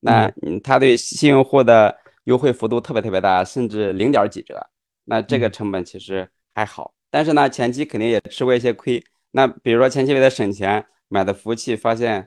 [0.00, 1.94] 那嗯，它对新用户的
[2.24, 4.66] 优惠幅度特别特别大，甚至零点几折，
[5.04, 9.04] 那这个成本其实还好，但是呢，前期肯定也吃过一些亏。
[9.32, 12.26] 那比如说前期为了省钱买的服务器，发现，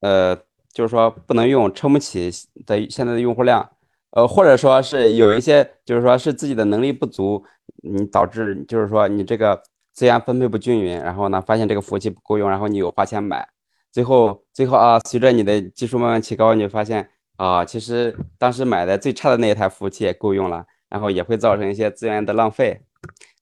[0.00, 0.36] 呃，
[0.70, 2.30] 就是说不能用，撑不起
[2.66, 3.70] 的现在的用户量。
[4.10, 7.42] 呃，或者说是有一些，就是说是自己的能力不足，
[7.82, 9.62] 你导致就是说你这个
[9.98, 13.48] 资源分配不均匀，然后呢，发现这个服务器不够用，然后你又花钱买，
[13.90, 22.80] 最后最后啊，随着你的技术慢慢提高，你就发现啊，其实当时买的最差的那一台服务器也够用了，然后也会造成一些资源的浪费。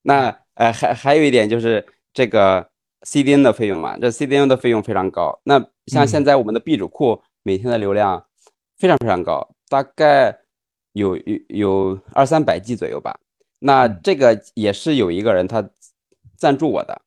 [0.00, 1.84] 那呃，还还有一点就是
[2.14, 2.66] 这个
[3.02, 5.38] CDN 的费用嘛，这 CDN 的费用非常高。
[5.44, 8.24] 那像现在我们的 B 主库每天的流量
[8.78, 10.38] 非常非常高，大概。
[10.96, 13.20] 有有有二三百 G 左右吧，
[13.58, 15.60] 那这个也是有一个人他
[16.36, 17.02] 赞助我的，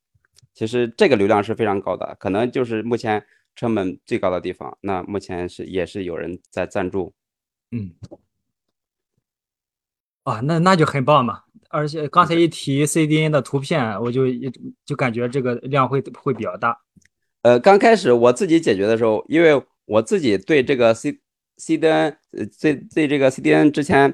[0.54, 3.26] 其实这个流量是非常高的，可能就是目前
[3.56, 4.78] 成本最高的地方。
[4.82, 7.14] 那目前是也是有人在赞助，
[7.72, 7.94] 嗯，
[10.24, 11.44] 啊，那那就很棒嘛。
[11.70, 14.24] 而且刚才一提 CDN 的图片，我就
[14.84, 16.80] 就感觉这个量会会比较大。
[17.44, 21.20] 呃，刚开始我自己解决的时候，因为我自己对这个 C
[21.58, 24.14] CDN 呃，对对这个 CDN 之前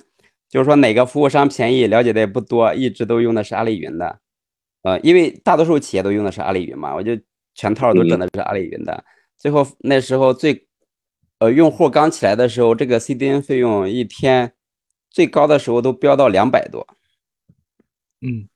[0.50, 4.20] 就是说哪个服务商便宜了解的也不多，一直都用的是阿里云的，
[4.86, 7.12] 呃，因为大多数企业都用的是阿里云嘛，我就
[7.56, 9.04] 全套都整的是阿里云的。
[9.36, 10.68] 最后那时候最
[11.40, 14.54] 呃用户刚起来的时候，这个 CDN 费用一天
[15.10, 16.88] 最高的时候都飙到两百多，
[18.22, 18.48] 嗯，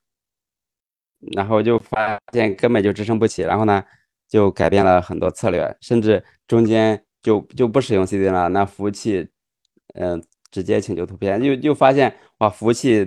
[1.35, 3.83] 然后就发现根本就支撑不起，然后呢
[4.27, 7.03] 就改变了很多策略，甚至中间。
[7.21, 9.27] 就就不使用 CDN 了，那服务器，
[9.95, 13.05] 嗯，直接请求图片，就就发现哇，服务器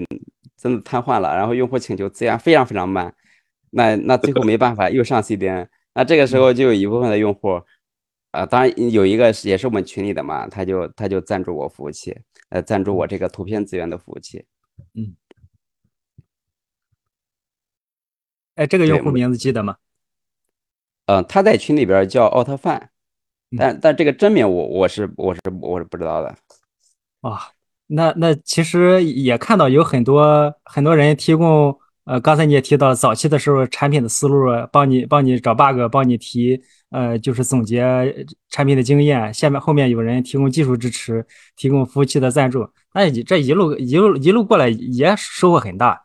[0.62, 3.12] 真的瘫痪了，然后用户请求资源非常非常慢，
[3.70, 7.60] 那那最后没办法又上 CDN，那这个时候就有一部分的用户，
[8.30, 12.16] 啊，当然有一个也是我们群里的嘛，他就他就赞助我服务器，
[12.50, 14.46] 呃，赞助我这个图片资源的服务器，
[14.94, 15.16] 嗯，
[18.54, 19.78] 哎，这个用户名字记得吗？
[21.06, 22.90] 嗯，他在群里边叫奥特范。
[23.54, 26.34] 但但这个真名我我是我是我是不知道的，
[27.20, 27.52] 啊，
[27.94, 39.32] 那那其实也看到有很多很多人提供，呃，刚才你也提到早期的时候产品的思路，帮你帮你找 bug，帮你提，呃，就是总结产品的经验。
[39.32, 41.24] 下面后面有人提供技术支持，
[41.56, 46.02] 提供服务器的赞助，那你这一路一路一路过来也收获很大，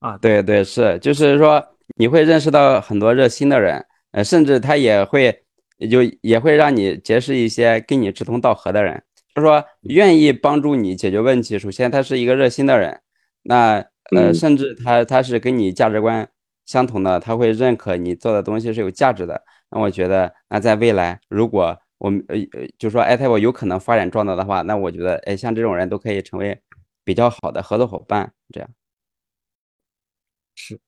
[0.00, 1.64] 啊，对对是，就是说
[1.96, 5.40] 你会认识到很多热心的人，呃，甚至他也会。
[5.76, 9.02] 也就也会让你结识一些跟你志同道合的人，
[9.34, 11.58] 就是说愿意帮助你解决问题。
[11.58, 13.00] 首先，他是一个热心的人，
[13.42, 16.28] 那呃，甚至他他是跟你价值观
[16.66, 19.42] 相同的，他会认可你做的东西是有价值的。
[19.70, 26.60] 那我觉得，那在未来，如果我们呃呃，就说 i t a 有可能发展壮大的话，那我觉得，哎，像这种人都可以成为
[27.04, 28.68] 比较好的合作伙伴，这样
[30.56, 30.78] 是。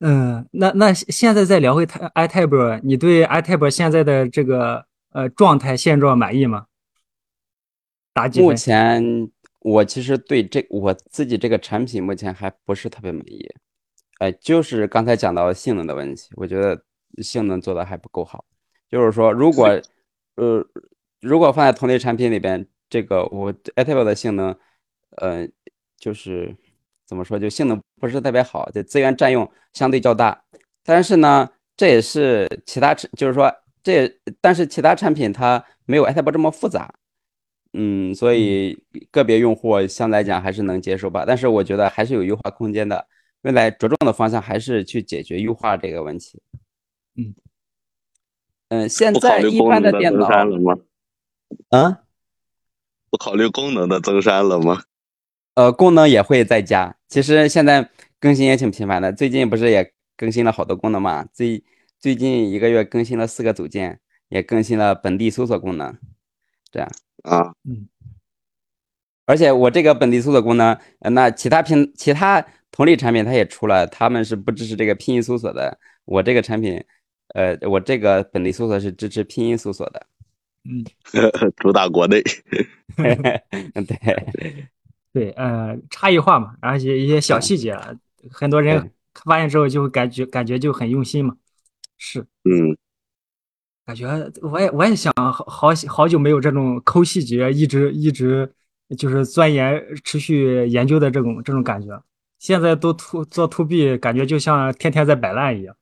[0.00, 6.66] 嗯，那那现在再聊回 iTab，你对 iTab 现在的这个呃状态现状满意吗？
[8.12, 13.48] 打几目前我其实对这我自己这个产品目前还不是特别满意，
[14.18, 16.82] 哎，就是刚才讲到性能的问题，我觉得
[17.22, 18.44] 性能做的还不够好。
[18.90, 19.80] 就是说，如果
[20.36, 20.66] 呃
[21.20, 24.56] 如果放在同类产品里边，这个我 iTab 的性能，
[25.16, 25.48] 呃，
[25.96, 26.56] 就是。
[27.04, 27.38] 怎么说？
[27.38, 30.42] 就性能不是特别好，这资源占用相对较大。
[30.82, 31.46] 但是呢，
[31.76, 34.10] 这也是其他就是说这，
[34.40, 36.94] 但是其他产品它没有 iTab 这么复杂，
[37.72, 38.78] 嗯，所以
[39.10, 41.24] 个别用户相对来讲还是能接受吧。
[41.26, 43.06] 但是我觉得还是有优化空间的，
[43.42, 46.40] 未来着重的方向还是去解决优化这个问题。
[47.16, 47.34] 嗯
[48.68, 50.78] 嗯，现在一般的电脑了吗？
[51.70, 51.96] 嗯，
[53.10, 54.84] 不考虑功能的增删了吗？
[55.54, 56.96] 呃，功能也会再加。
[57.08, 61.26] 其实现在更新也挺频繁的，最近不是也更新了好多功能嘛？
[61.34, 61.62] 最
[62.02, 65.96] 最近一个月更新了四个组件，也更新了本地搜索功能，
[66.72, 66.90] 这样
[67.22, 67.86] 啊，嗯。
[69.24, 75.78] 而且我这个本地搜索功能，那其他平其他同类产品它也出了，他们是不支持这个拼音搜索的。
[76.04, 76.82] 我这个产品，
[77.34, 80.04] 呃，我这个本地搜索是支持拼音搜索的。
[80.64, 80.84] 嗯，
[81.58, 82.20] 主打国内。
[82.98, 84.68] 对。
[85.12, 87.78] 对，呃，差异化嘛，而且一些小细节，
[88.28, 88.90] 很多人
[89.24, 91.36] 发现之后就会感觉感觉就很用心嘛。
[92.04, 92.76] 是，嗯，
[93.86, 94.08] 感觉
[94.42, 98.52] 我也我也想好好好久没有这种抠细节，一直一直
[98.98, 102.02] 就是钻研、持续研究的这种这种感觉。
[102.40, 105.76] 现在都 to 做 to B，感觉就像天天在摆烂一样。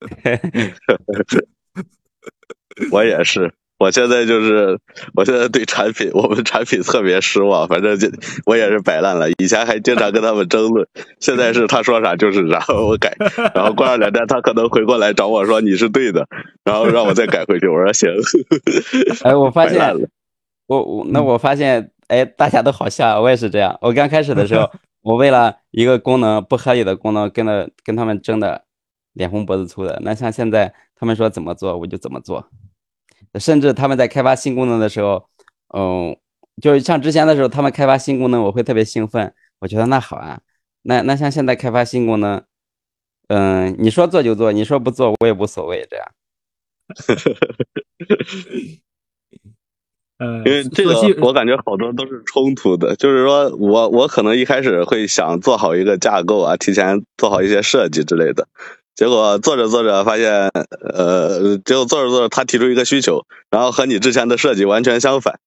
[2.90, 4.78] 我也是，我现在就是，
[5.14, 7.66] 我现在对产品，我们产品特别失望。
[7.68, 8.08] 反正就
[8.44, 10.86] 我也是摆烂了，以前还经常跟他们争论，
[11.20, 13.14] 现在是他说啥就是啥， 我改。
[13.54, 16.26] 然后过上两天，他可能回过来找我说你是对的，
[16.64, 17.68] 然后让我再改回去。
[17.68, 18.10] 我说行。
[19.22, 19.78] 哎，我发现
[20.66, 23.78] 我我那我发现，哎，大家都好像，我也是这样。
[23.80, 24.68] 我刚开始的时候，
[25.02, 28.64] 我为了一个功能不合理的功能，跟了跟他们争的
[29.12, 30.00] 脸红脖子粗的。
[30.02, 32.44] 那像现在他们说怎么做，我就怎么做。
[33.34, 35.28] 甚至他们在开发新功能的时候，
[35.74, 36.16] 嗯，
[36.62, 40.40] 就是像之前的时候，他们开发新功能，我会特别兴奋，我觉得那好啊。
[40.82, 42.42] 那那像现在开发新功能，
[43.28, 46.06] 嗯，你说做就做，你说不做我也无所谓，这样。
[50.18, 58.48] 呃，因为这个我感觉好多都是冲突的，就是说我我可能一开始会想做好一个架构啊，提前做好一些设计之类的，
[58.98, 60.48] 结果做着做着发现，
[60.92, 65.38] 呃，结果做着做着他提出一个需求，然后和你之前的设计完全相反，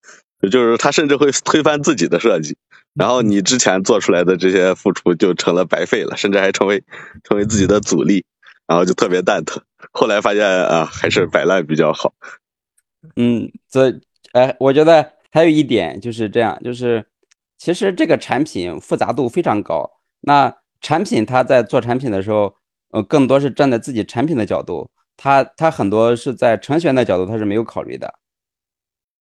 [0.49, 2.55] 就是他甚至会推翻自己的设计，
[2.93, 6.81] 然后你之前做出来的这些付出就成了白费了，甚至还成为
[7.25, 8.23] 成为自己的阻力，
[8.67, 9.61] 然后就特别蛋疼。
[9.91, 12.13] 后来发现啊，还是摆烂比较好。
[13.17, 13.99] 嗯，这
[14.31, 17.05] 哎，我觉得还有一点就是这样，就是
[17.57, 19.91] 其实这个产品复杂度非常高。
[20.21, 22.55] 那产品它在做产品的时候，
[22.91, 28.13] 呃，更多是站在自己产品的角度，他他很多是在程序员的角度，他是没有考虑的。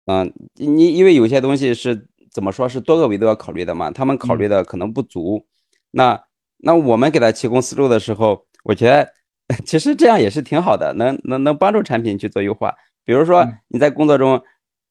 [0.07, 5.47] 嗯，你因为有些东西是怎么说是多个维度要考虑的嘛，他们考虑的可能不足。
[5.91, 6.25] 那
[6.59, 9.13] 那我们给他提供思路的时候，我觉得
[9.67, 12.75] 其实这样也是挺好的，能能能帮助产品去做优化。
[13.05, 14.43] 比如说嗯你在工作中，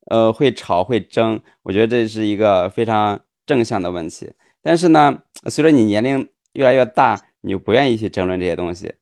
[0.09, 4.31] 呃，会吵会争，我觉得这是一个非常正向的问题。
[4.61, 8.93] 但是呢，随着你年龄越来越大，你就不愿意去争论这些东西。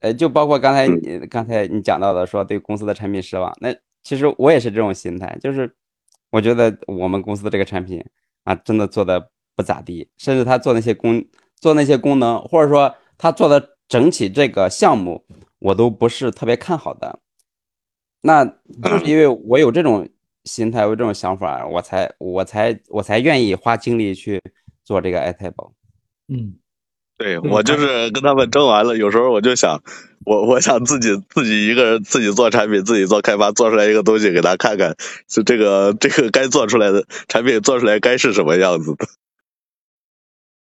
[0.00, 5.74] 呃，就包括刚才你刚才你讲到的，说对公司的产品失望，那其实我也是这种心态，就是
[6.30, 8.04] 我觉得我们公司的这个产品
[8.44, 11.24] 啊，真的做的不咋地，甚至他做那些功
[11.56, 15.24] 做那些功能，或者说他做的整体这个项目，
[15.60, 17.20] 我都不是特别看好的。
[18.20, 20.08] 那就是因为我有这种
[20.44, 24.40] 心态，有这种想法，我才我才我才愿意花精力去
[24.82, 25.72] 做这个 iTable。
[26.28, 26.54] 嗯，
[27.22, 29.80] 对对我就是跟他们争完了，有时候我就想，
[30.24, 34.96] 我我想自己自己一个人自己做产品，自己做开发，做出来一个东西给他看看，
[35.28, 39.06] 是这个这个该做出来的产品做出来该是什么样子的。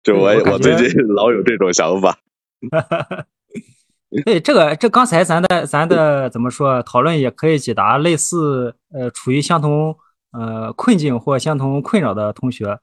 [0.03, 2.17] 就我对我我最近 老有这种想法，
[4.25, 9.95] 对这个这刚才咱的咱的怎么说讨论也可以解答类似呃处于相同
[10.31, 12.79] 呃困境或相同困扰的同学，呃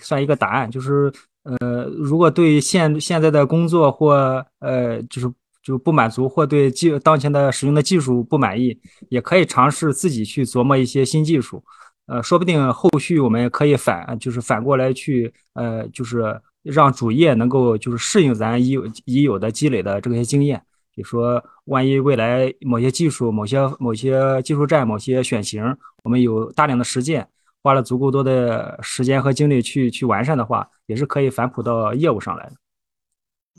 [0.00, 1.12] 算一个答案，就是
[1.60, 5.32] 呃如果对现现在的工作或呃就是
[5.62, 8.78] 就不满足或对技当前的使用的技术不满意，
[9.08, 11.62] 也可以尝试自己去琢磨一些新技术。
[12.06, 20.62] 呃，说不定后续我们可以反，就是反过来去，呃，就是让主业能够就是适应咱已有已有的积累的这些经验。
[20.94, 25.62] 比如说，万一未来某些技术、某些某些技术站、某些选型，
[26.02, 27.28] 我们有大量的实践，
[27.62, 32.52] 花了足够多的时间和精力去去完善的话，也是可以反哺到业务上来的。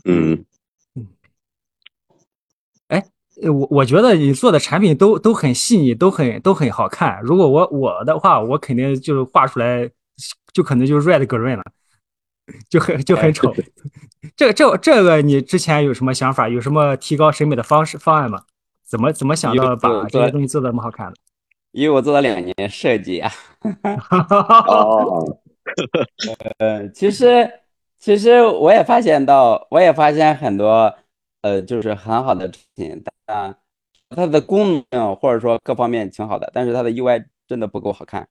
[0.05, 0.45] 嗯，
[2.87, 7.21] 呃我我觉得你做的产品都都很细腻，都很都很好看。
[7.23, 9.89] 如果我我的话，我肯定就是画出来，
[10.51, 11.63] 就可能就是 red green 了，
[12.69, 13.53] 就很就很丑。
[14.35, 16.49] 这这这个你之前有什么想法？
[16.49, 18.43] 有什么提高审美的方式方案吗？
[18.85, 21.15] 怎么怎么想到把这些东西做的那么好看的？
[21.71, 23.31] 因为我做了两年设计啊，
[24.67, 25.39] 哦，
[26.57, 27.49] 呃，其实
[27.99, 30.93] 其实我也发现到，我也发现很多
[31.41, 33.55] 呃，就是很好的产品，但
[34.09, 38.27] 它的功能或者说各方面挺好的，但是它的 UI 真的不够好看。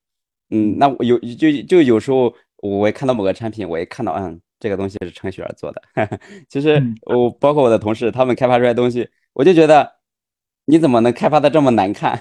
[0.50, 5.82] 嗯，那我有就就有时候我看到某个产品，我一看到嗯，这个东西是程序员做的，
[6.48, 9.98] 其实嗯我包括我的同事，他们开发出来的东西，我就觉得
[10.64, 12.20] 你怎么能开发的这么难看？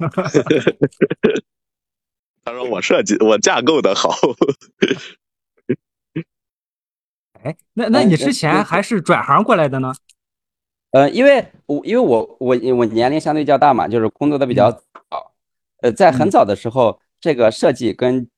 [2.44, 4.10] 他说我设计我架构的好，
[7.42, 9.92] 哎，那那哎你呃之前还是转行过来的呢？
[10.92, 14.80] 呃，因为我因为我我我年龄相对较大嘛，就是工作的比较早，
[15.82, 16.30] 呃，在很嗯。
[16.30, 18.28] 早的时候，这个设计跟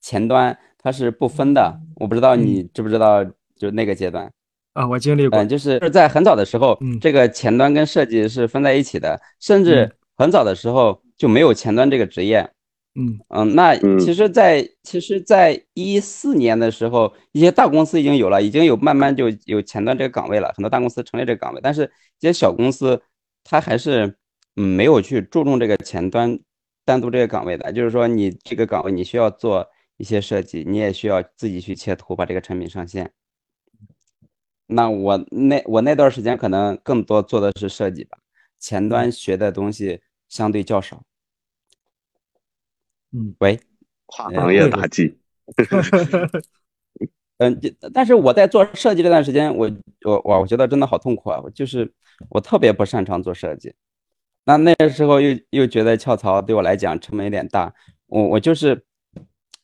[0.00, 3.24] 前端它是不分的，我不知道你知不知道，
[3.56, 4.30] 就那个阶段，
[4.72, 5.28] 啊，我经历。
[5.28, 5.48] 过嗯，。
[5.48, 9.92] 就是在很早的时候嗯，这个前端跟设计是分在一起的，甚至嗯。
[10.16, 12.50] 很早的时候就没有前端这个职业，
[12.94, 21.84] 嗯嗯，那嗯其实在，其实，在一四年的时候，一些大公司已经有了，已经有慢慢就有前端这个岗位了，很多大公司成立这个岗位，但是
[22.20, 23.02] 一些小公司，
[23.44, 24.16] 它还是
[24.56, 26.38] 嗯没有去注重这个前端
[26.86, 29.68] 单独这个岗位的，就是说你这个岗位你需要做
[29.98, 33.12] 一些设计，你也需要自己去切图把这个产品上线。
[34.66, 38.16] 那我那我那段时间可能更多做的是设计吧，
[38.58, 40.00] 前端学的东西
[40.30, 41.02] 相对较少。
[43.12, 43.58] 嗯，喂。
[44.06, 45.16] 跨行业打击。
[47.38, 47.58] 嗯，
[47.94, 49.70] 但是我在做设计这段时间，我
[50.04, 51.40] 我我我觉得真的好痛苦啊！
[51.42, 51.90] 我就是
[52.28, 53.72] 我特别不擅长做设计，
[54.44, 57.72] 那那个时候又又觉得跳槽对我来讲成本有点大，
[58.08, 58.84] 我我就是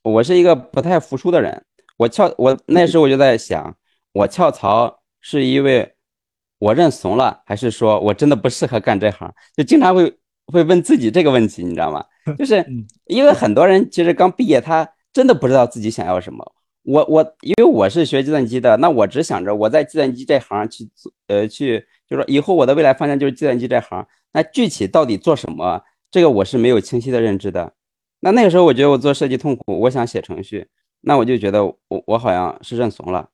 [0.03, 1.65] 我是一个不太服输的人，
[1.99, 3.77] 我跳我那时候我就在想，
[4.13, 5.97] 我跳槽是因为
[6.59, 9.31] 我认怂了，还是说我真的不适合干这行？
[9.55, 10.17] 就经常会
[10.47, 12.05] 会问自己这个问题，你知道吗？
[12.37, 16.53] 就是嗯因为很多人其实刚毕业，他真的不知道自己想要什么。
[16.83, 24.07] 我我因为我是学计算机的，那我只想着我在计算机这行去做，呃，去就是说以后我的未来方向就是计算机这行。
[24.33, 27.73] 那具体到底做什么，这个我是没有清晰的认知的。
[28.21, 30.69] 那那个时候我觉得我做设计痛苦，我想写程序，
[31.01, 33.31] 那我就觉得我我好像是认怂了。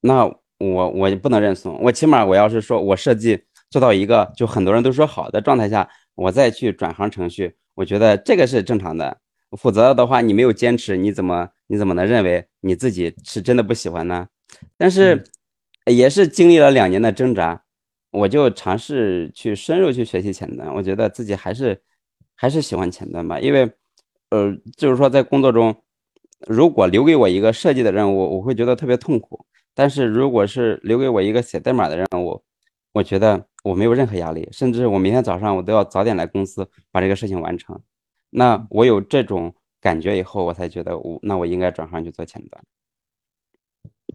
[0.00, 0.24] 那
[0.58, 9.18] 我我不能认怂，我起码我要是说我设计做到一个就很多人都说好的状态下，我再去转行程序，我觉得这个是正常的。
[9.56, 14.26] 否则的话，你没有坚持，你怎么你怎么能认为你自己是真的不喜欢呢？
[14.76, 15.24] 但是
[15.86, 17.62] 也是经历了两年的挣扎，
[18.10, 21.80] 我就尝试去深入去学习前端，我觉得自己还是
[22.34, 23.70] 还是喜欢前端吧，因为
[24.30, 25.74] 呃，就是说在工作中，
[26.46, 29.38] 如果留给我一个设计的任务，我会觉得特别痛苦；
[29.74, 32.42] 但是如果是留给我一个写代码的任务，
[32.98, 37.80] 我觉得我没有任何压力，甚至我明天早上我都要早点来公司把这个事情完成。
[38.30, 42.64] 那我有这种感觉以后，我才觉得我那我应该转行去做前端。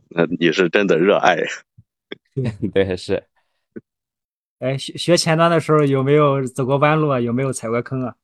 [0.09, 1.37] 那你是真的热爱。
[2.73, 3.23] 对，是。
[4.59, 7.19] 哎，学学前端的时候有没有走过弯路啊？
[7.19, 8.15] 有没有踩过坑啊？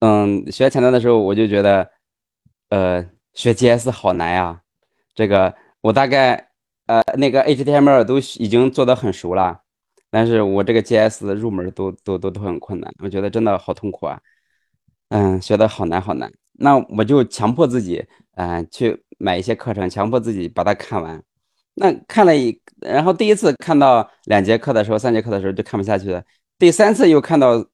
[0.00, 1.90] 嗯，学前端的时候我就觉得，
[2.68, 4.62] 呃，学 GS 好难呀。
[5.14, 6.47] 这个我大概
[6.88, 9.60] 呃那个 HTML 都已经做得很熟了，
[10.10, 14.20] 但是我这个 GS 入门都都都都很困难，我觉得真的好痛苦啊。
[15.10, 16.30] 嗯，学的好难好难。
[16.60, 18.04] 那我就强迫自己，
[18.36, 21.22] 嗯、去买一些课程，强迫自己把它看完。
[21.74, 26.22] 那看了一，然后第一次看到两节课的时候，三节课的时候就看不下去了。
[26.58, 27.64] 第三次又看到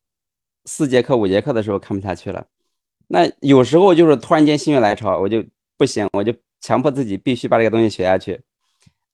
[0.67, 2.47] 四节课、五节课的时候看不下去了。
[3.09, 5.43] 那有时候就是突然间心血来潮，我就
[5.79, 8.41] 不行，我就强迫自己必须把这个东西学下去。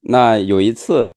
[0.01, 1.11] 那有一次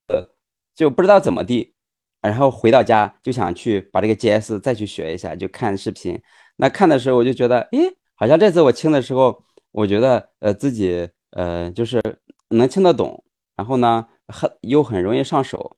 [0.76, 1.74] 就不知道怎么地，
[2.22, 6.22] 然后回到家就想去把这个 GS 再去学一下，就看视频。
[6.58, 12.02] 那看的时候我就觉得，诶，好像这次我听的时候，我觉得呃自己呃就是
[12.50, 13.24] 能听得懂，
[13.56, 15.78] 然后呢很又很容易上手。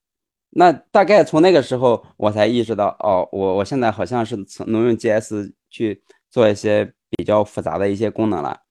[0.58, 4.36] 那大概从那个时候我才意识到，哦，我我现在好像是
[4.68, 8.62] 能用 GS 去做一些比较复杂的一些功能了。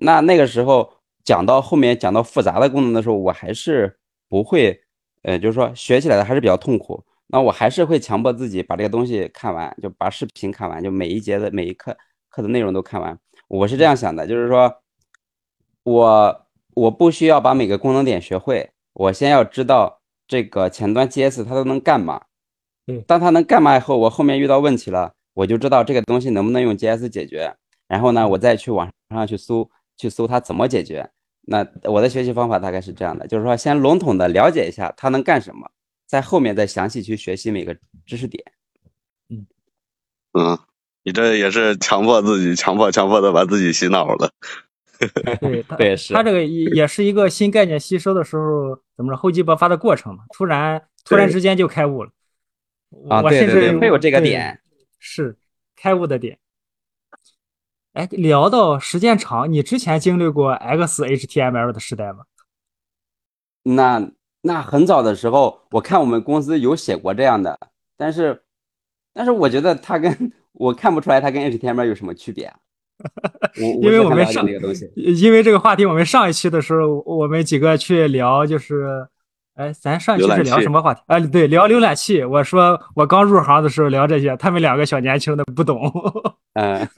[0.00, 0.92] 那那个时候
[1.24, 3.96] 讲到后面讲到复杂的功能的时候，我还是
[4.28, 4.78] 不会，
[5.22, 7.02] 呃，就是说学起来的还是比较痛苦。
[7.28, 11.96] 那我还是会强迫自己把这个东西看完，就把视频看完，就每一节的每一课
[12.28, 13.18] 课的内容都看完。
[13.48, 14.82] 我是这样想的，就是说，
[15.82, 22.22] 我我不需要把每个功能点学会，我先要知道这个前端 GS 它都能干嘛。
[22.86, 27.54] 嗯当它能干嘛以后，我后面遇到问题了，我就知道这个东西能不能用 GS 解决。
[27.88, 31.10] 然后呢，我再去网上去搜，去搜它怎么解决。
[31.46, 35.70] 那我的学习方法大概是这样的，就是说先笼统的了解一下它能干什么。
[36.06, 37.76] 在后面再详细去学习每个
[38.06, 38.44] 知识点。
[39.30, 39.46] 嗯
[40.32, 40.58] 嗯，
[41.02, 44.30] 你这也是强迫自己，强迫强迫的把自己洗脑了。
[45.40, 52.10] 对， 他对是他这个也也是一个新概念吸收的时候怎么着厚积薄发的过程嘛，突然突然之间就开悟了。
[53.08, 54.60] 啊，对对我甚至对，会有这个点。
[54.98, 55.36] 是
[55.74, 56.38] 开悟的点。
[57.94, 62.24] 哎，聊到时间长，你之前经历过 XHTML 的时代吗？
[63.62, 64.10] 那
[64.42, 67.58] 那很早的时候，我看我们公司有写过这样的，
[67.96, 68.42] 但是
[69.14, 72.56] 但是我觉得它跟我看不出来它跟 HTML 有什么区别啊。
[73.60, 74.44] 我因为我们上。
[74.94, 79.06] 因为这个话题，我们上一期的时候，我们几个去聊，就是，
[79.54, 81.00] 哎，咱上一期是聊什么话题？
[81.06, 82.24] 啊，对，聊浏览器。
[82.24, 85.92] 我说我刚入行的时候聊这些，他们两个小年轻的不懂。
[86.54, 86.88] 嗯，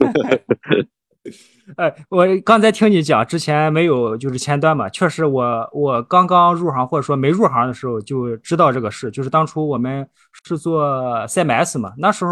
[1.77, 10.07] 哎，我刚才听你讲，之前没有就是前端嘛，确实我我刚刚入行或者说没入行的时候就知道这个事，就是当初我们
[10.45, 10.85] 是做
[11.27, 12.31] CMS 嘛，那时候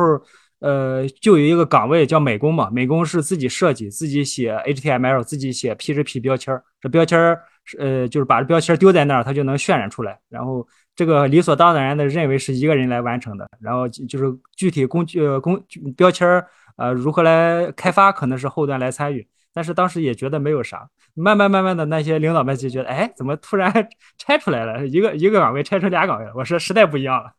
[0.60, 7.42] 呃，就有一个岗位叫美工嘛，美工是自己设计、自己写 HTML、自己写 PHP 标签儿，这标签儿
[7.78, 10.18] 呃，就是把这标签丢在那儿，它就能渲染出来。
[10.30, 10.66] 然后
[10.96, 15.62] 这个理所当然的认为是一个人来完成的，然后就是具体工具呃工
[15.98, 16.48] 标签儿
[16.78, 19.28] 呃如何来开发，可能是后端来参与。
[19.54, 23.72] 但是当时也觉得没有啥，慢慢慢慢的那些领导们就觉得，哎，怎么突然
[24.18, 26.34] 拆出来了，一个一个岗位拆成俩岗位了？
[26.36, 27.32] 我说时代不一样了。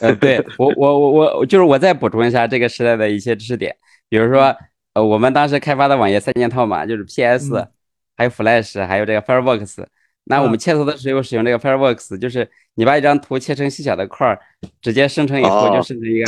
[0.00, 3.74] 呃，对我我我我就是我再补充一下这个时代的一些知识点，
[4.08, 4.56] 比如说，
[4.94, 7.68] 呃，我们当时开发的网页三件套嘛，就是 PS，、嗯
[8.16, 9.86] 还有 Flash，还有这个 Fireworks。
[10.24, 14.40] 那我们嗯切图的时候使用这个 Fireworks，就是你把一张图切成细小的块儿，
[14.82, 16.26] 直接生成以后哦就生成一个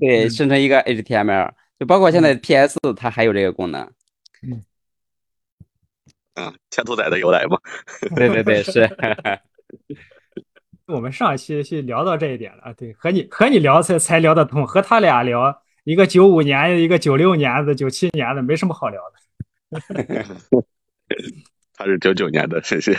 [0.00, 3.82] 对，嗯生成一个 HTML，就包括现在 PS 它还有这个功能。
[4.42, 4.64] 嗯
[6.34, 7.58] 啊，千兔仔的由来嘛。
[8.16, 8.88] 对对对，是。
[10.86, 19.18] 我们上一期是聊到这一点了，啊对，和你和你聊才才聊得通，和他俩聊，一个九五年，一个九六年的，九七年的，没什么好聊的。
[21.76, 22.94] 他是九九年的，谢谢。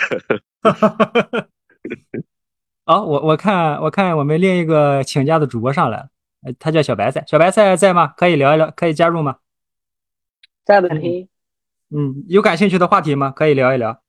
[2.85, 6.09] 好，我我看我看我们另一个请假的主播上来了，
[6.45, 8.13] 呃他叫小白菜，小白菜在吗？
[8.15, 9.39] 可以聊一聊，可以加入吗？
[10.63, 11.27] 在的听。
[11.89, 13.31] 嗯，有感兴趣的话题吗？
[13.31, 14.01] 可以聊一聊。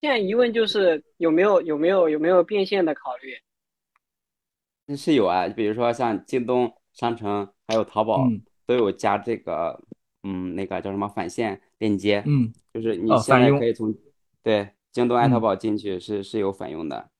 [0.00, 4.96] 现在疑问就是有没有有没有有没有变现的考虑？
[4.96, 9.82] 是有啊，比如说像京东商城还有淘宝嗯都有加这个，
[10.22, 13.94] 嗯，那个叫什么返现链接，嗯就是你哦现在可以从
[14.42, 17.10] 对京东、爱淘嗯宝进去是是有返佣的。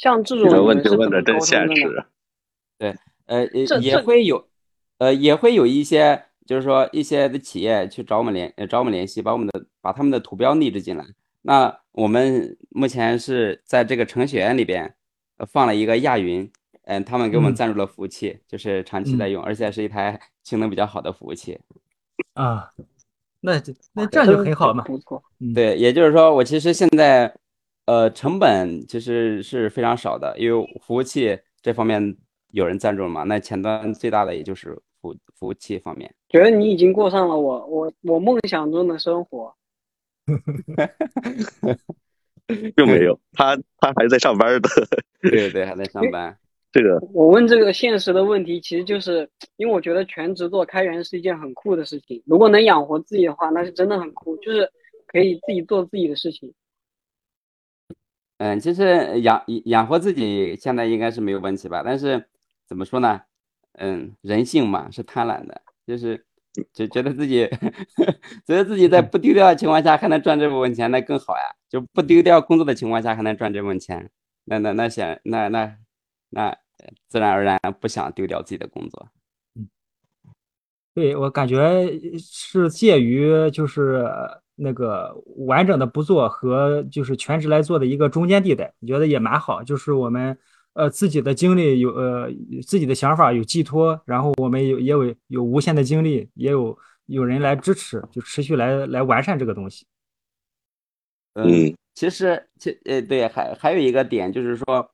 [0.00, 2.04] 像这这个问种你们是怎题问的真么沟通的现实
[2.78, 2.96] 对？。
[3.26, 3.46] 呃，
[3.80, 4.48] 也会有，
[4.98, 11.04] 呃，也会有一些，就是说一些的企业去找我们联，呃，找我们联系，把我们的把他们的图标内置进来。
[11.42, 14.96] 那我们目前是在这个程序员里边，
[15.36, 16.50] 呃，放了一个亚云，
[16.86, 21.56] 嗯、他们给我们嗯赞助了服务器，就是长期在用，而且是一台性能比较好的服务器。
[22.34, 22.72] 啊，
[23.40, 24.82] 那就那这样就很好嘛。
[24.82, 25.22] 不错。
[25.38, 27.32] 嗯，对，也就是说，我其实现在，
[27.86, 32.16] 呃，成本其实是非常少的，因为服务器这方面
[32.52, 36.14] 有人赞助了嘛，那前端最大的也就是服服务器方面。
[36.28, 39.54] 觉得你已经过上了我我我梦想中的生活。
[42.74, 44.68] 并没有，他他还在上班的。
[45.22, 46.36] 对对对，还在上班。
[46.72, 52.22] 这个我问这个现实的问题，其实就是因为我觉得全职做开源是一件很酷的事情。
[52.26, 54.68] 如果能养活自己的话，那是真的很酷，就是
[55.06, 56.52] 可以自己做自己的事情。
[58.40, 61.82] 嗯，其实养养活自己现在应该是没有问题吧？
[61.84, 62.26] 但是
[62.66, 63.20] 怎么说呢？
[63.74, 66.24] 嗯，人性嘛是贪婪的，就是
[66.72, 67.46] 就觉得自己
[68.46, 71.42] 觉得自己在不丢掉的情况下还能赚这部分钱，那更好呀！
[71.68, 74.10] 就不丢掉工作的情况下还能赚这部分钱，
[74.46, 75.76] 那那那显那那
[76.30, 76.56] 那
[77.08, 79.10] 自然而然不想丢掉自己的工作。
[79.54, 79.68] 嗯
[80.94, 81.86] 对，我感觉
[82.18, 84.02] 是介于就是
[84.62, 85.14] 那个
[85.46, 89.62] 完整的不做和就是全职来做的一个中间地带，我觉得也蛮好。
[89.62, 90.36] 就是我们
[90.74, 92.30] 呃自己的精力有呃
[92.66, 99.86] 自己的想法有寄托，然后我们有也有有无限的精力，也有有人来支持，就持续来来完善这个东西。
[101.34, 104.90] 嗯，其实其呃对，还还有一个点就是说，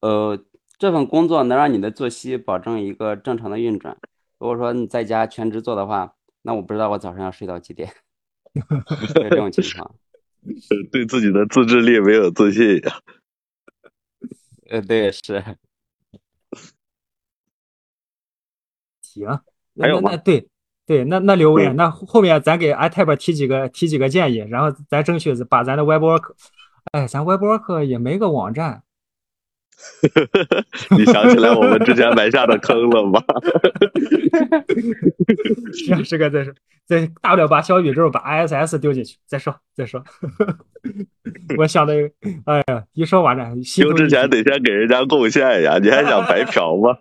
[0.00, 0.38] 呃，
[0.78, 3.96] 这份工作能让你的作息保证一个正常的运转。
[4.38, 8.00] 如果说你在家全职做的话，那我不知道我早上要睡到几点，就是
[9.14, 9.94] 这种情况。
[10.92, 13.00] 对自己的自制力没有自信呀。
[14.70, 15.42] 呃，对，是。
[19.02, 19.26] 行，
[19.80, 20.48] 还有那那对
[20.84, 26.34] 对，那那刘伟，嗯那后面咱给 iTab 提几个提几个建议，然后咱争取把咱的 WebWork，
[26.92, 28.82] 哎，咱 WebWork 也没个网站，
[30.96, 33.22] 你想起来我们之前埋下的坑了吗？
[35.72, 36.52] 行，这个再说，
[36.86, 40.02] 再大不了把小宇宙把 ISS 丢进去，再说再说。
[41.58, 41.94] 我想的，
[42.46, 46.96] 哎呀，一说网站，心丢之前得先给人家贡献呀，你还想白嫖吗？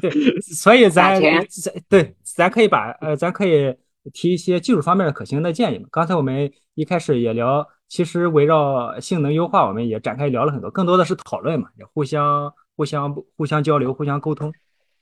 [0.00, 1.46] 对，所以咱咱
[1.88, 3.74] 对，咱可以把呃，咱可以
[4.12, 5.86] 提一些技术方面的可行的建议嘛。
[5.90, 14.52] 刚才我们一开始也聊，其实围绕性能优化，我们也展开聊了很多，更多的是讨论嘛，也互相互相互相交流、互相沟通，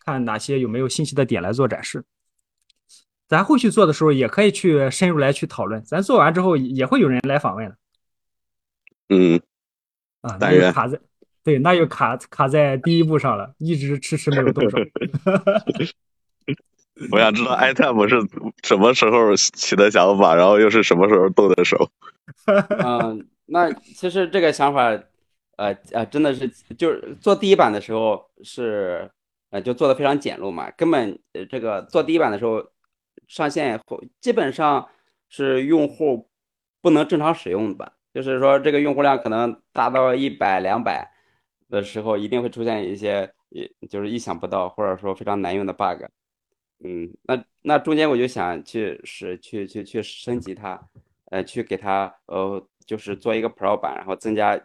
[0.05, 2.05] 看哪些有没有信息的点来做展示。
[3.29, 7.77] 咱后续做的时候也可以去深入来去讨论，咱做完之后也会有人来访问的
[9.09, 9.41] 嗯，
[10.21, 11.01] 啊，那就卡在
[11.43, 14.77] 对，那就卡卡在第一步上了，一直迟迟没有动手。
[17.11, 18.21] 我想知道 item 是
[18.63, 21.91] 什么时候起的想法，然后又是什么时候动的手？
[22.85, 24.89] 嗯，那其实这个想法，
[25.57, 26.49] 呃呃，真的是
[26.79, 29.11] 就是做第一版的时候是
[29.51, 32.65] 呃就做的非常简陋嘛，根本呃这个做第一版的时候
[33.27, 34.89] 上线以后，基本上
[35.29, 36.29] 是用户
[36.81, 41.11] 不能正常使用的，就是说这个用户量可能达到一百两百
[41.69, 46.05] 的时候，一定会出现一些也就是意想不到或者说非常难用的 bug。
[46.85, 50.89] 嗯，那那中间我就想去是去去去升级它，
[51.31, 54.61] 呃，去给它呃就是做一个 Pro 版，然后增加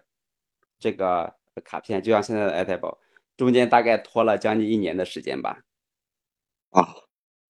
[0.79, 2.97] 这个卡片，就像现在的 iTable，
[3.37, 5.61] 中间大概拖了将近一年的时间吧。
[6.71, 6.95] 啊，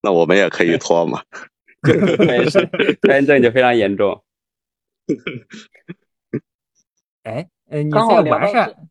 [0.01, 1.24] 那我们也可以拖嘛。
[2.20, 2.65] 没事，
[3.01, 4.24] 拖延症就非常严重。
[7.24, 8.89] 哎，呃，你在完善，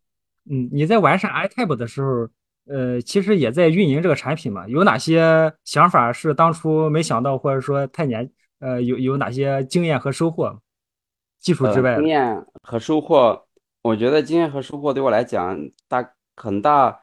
[0.49, 2.29] 嗯，你在完善 iTab 的时候，
[2.68, 4.66] 呃，其实也在运营这个产品嘛。
[4.68, 10.60] 有哪些想法是当初没想到，或者说太年，呃，有有哪些经验和收获？
[11.38, 13.46] 技术之呃，外的经，验和收获，
[13.82, 15.56] 我觉得经验和收获对我来讲，
[15.86, 17.02] 大很大，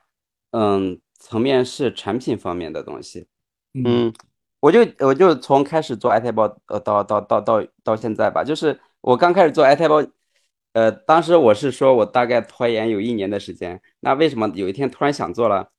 [0.51, 3.27] 嗯，层面是产品方面的东西。
[3.73, 4.13] 嗯嗯，
[4.59, 10.09] 我就我就从开始做 iTable 呃到到到到到现在吧，就是我刚开始做 iTable，
[10.73, 15.69] 呃，当时我是说我大概拖延有一年的时间，那为什么有一天突然想做了？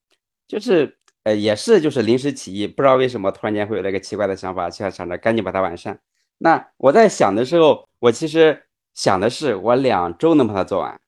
[0.46, 6.00] 就是呃也是就是临时起意，不知道为什么突然间会有那个奇怪的想法，就想着赶紧把它完善。
[6.38, 11.00] 那我在想的时候，我其实想的是我两周能把它做完，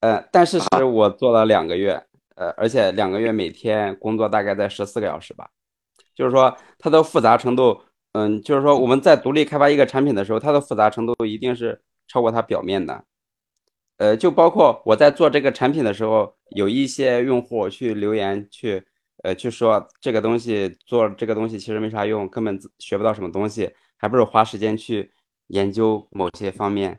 [0.00, 2.04] 呃，但事实我做了两个月，
[2.36, 5.50] 呃，而且两个月每天工作大概在十四个小时吧。
[6.14, 7.80] 就是说它的复杂程度，
[8.12, 13.04] 嗯，就是说我们在独立开发一个产品的时候，它的复杂程度一定是超过它表面的。
[13.96, 18.84] 呃，就包括我在做这个产品的时候，有一些用户去留言去，
[19.22, 25.12] 呃，去说这个东西做这个东西其实没啥用，根本学不到什么东西，还不如花时间去
[25.46, 26.98] 研究某些方面。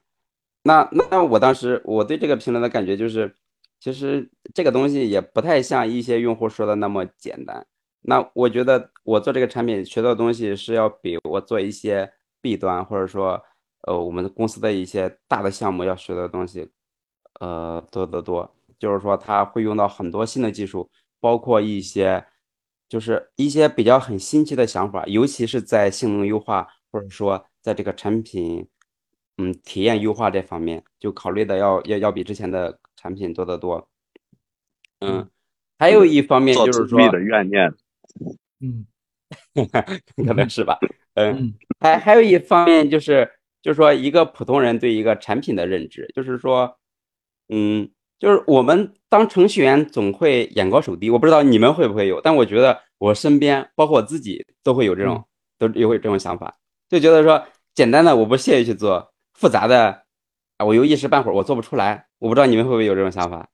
[0.63, 3.35] 那那我当时我对这个评论的感觉就是，
[3.79, 7.67] 其实这个东西也不太像一些用户说的那么简单。
[8.01, 13.43] 那我觉得我做这个产品学到的东西是要比我做一些 B 端或者说
[13.87, 16.69] 呃我们公司的一些大的项目要学的东西，
[17.39, 18.55] 呃多得多。
[18.77, 22.25] 就是说它会用到很多新的技术，包括一些
[22.89, 28.67] 就是一些比较很新奇的想法，尤其是在性能优化或者说在这个产品
[29.37, 33.87] 嗯体验优化这方面，就考虑的要要要比之前的产品多得多。
[34.99, 35.29] 嗯，
[35.79, 36.87] 还有一方面就是说。
[36.87, 37.73] 自闭的怨念。
[38.59, 38.85] 嗯
[40.25, 40.77] 可能是吧。
[41.13, 43.29] 嗯，嗯还还有一方面就是，
[43.65, 46.77] 就是说一个普通人对一个产品的认知，就是说，
[47.49, 47.89] 嗯，
[48.19, 55.25] 就是我们当程序员总会眼高手低，我不知道你们会不会有，但我觉得我身边，包括我自己，都会有这种，
[55.57, 56.55] 都也会有这种想法，
[56.87, 57.43] 就觉得说
[57.73, 60.03] 简单的我不屑于去做，复杂的
[60.57, 63.49] 啊，我又一时半会儿我做不出来，我不知道你们会不会有这种想法。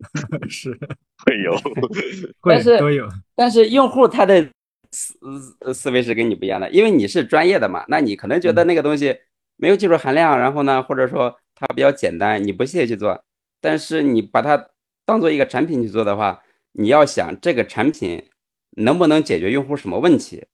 [0.48, 0.78] 是。
[1.26, 1.54] 会有，
[2.42, 4.48] 但是都有，但是用户他的
[4.92, 5.14] 思
[5.60, 9.14] 呃思维是跟你不一样的，因为你是专业的嘛，那你可能觉得那个东西
[9.62, 13.22] 没有技术含量，然后呢，或者说它比较简单，你不屑去做。
[13.60, 14.70] 但是你把它
[15.04, 16.42] 当做一个产品去做的话，
[16.72, 18.28] 你要想这个产品
[18.70, 20.44] 能不能解决用户什么问题。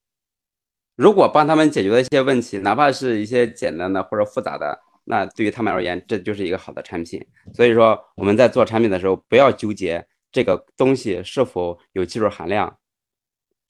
[0.95, 7.27] 如果帮他们解决了一些问题，哪怕是一些简单的或者复杂的，那对于他们而言，这就是一个好的产品。
[7.55, 12.79] 所以说我们在做产品的时候，不要纠结这个东西是否有技术含量。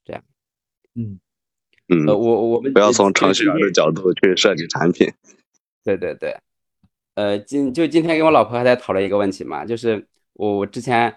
[0.04, 0.20] 这样
[0.96, 1.20] 嗯
[1.88, 5.10] 嗯呃，，我我们不要从程序员的角度去设计产品。
[5.84, 6.36] 对对对，
[7.14, 11.14] 呃，今就今天跟我老婆还在讨论一个问题嘛，就是我我之前，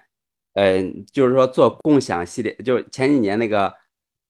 [0.53, 3.73] 呃，就是说做共享系列，就前几年那个，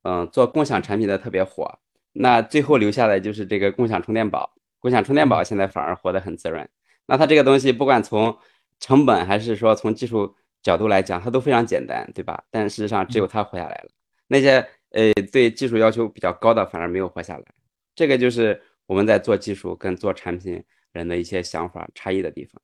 [0.02, 1.78] 嗯、做共享产品的特别火，
[2.14, 6.68] 那最后留下的就是这个共享充电宝，共享充电宝现在反而活得很滋润。
[7.06, 8.36] 那它这个东西不管从
[8.80, 10.34] 成本还是说从技术
[10.64, 12.44] 角度来讲，它都非常简单，对吧？
[12.50, 13.89] 但事实上只有它活下来了，
[14.28, 17.44] 那些呃对技术要求比较高的反而没有活下来。
[17.96, 20.64] 这个就是我们在做技术跟做产品
[20.94, 22.62] 人的一些想法差异的地方。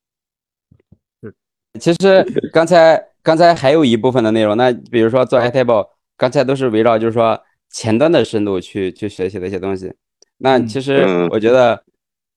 [1.21, 1.33] 嗯，
[1.79, 2.23] 其实
[2.53, 9.93] 刚才刚才还有一部分的内容，那比如说做 iTable，刚才都是围绕就是说前端的深度去去学习的一些东西。
[10.37, 11.83] 那嗯其实嗯我觉得，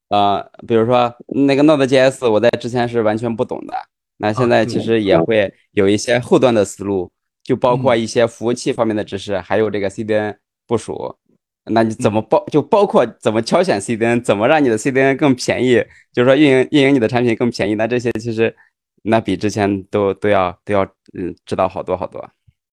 [0.09, 3.75] 呃，比如说那个 Node.js，我在之前是完全不懂的，
[4.17, 7.13] 那现在其实也会有一些后端的思路，
[7.43, 10.37] 就包括一些服务器方面的知识，还有这个 CDN
[10.67, 11.17] 部署。
[11.65, 18.55] 那你怎么包就包括怎么挑选 CDN，怎么让你的 CDN 更便宜，就是说运营运营你的产品更便宜，那这些其实
[19.03, 22.29] 那比之前都都要都要嗯知道好多好多。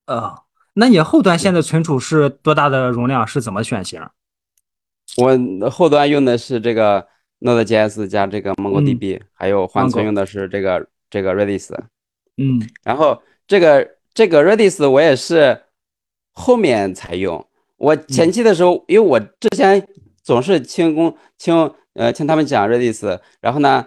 [0.06, 0.34] 呃，
[0.74, 3.28] 那你后端现在存储是多大的容量？
[3.28, 4.02] 是怎么选型？
[5.18, 7.06] 我后端用的是这个
[7.42, 11.74] Node.js 加这个 MongoDB，、还有缓存用的是这个这个 Redis。
[12.38, 15.62] 嗯然后这个这个 Redis 我也是
[16.32, 17.46] 后面才用。
[17.76, 19.88] 我前期的时候，因为我之前
[20.24, 23.86] 总是听公听呃听他们讲 Redis，然后呢，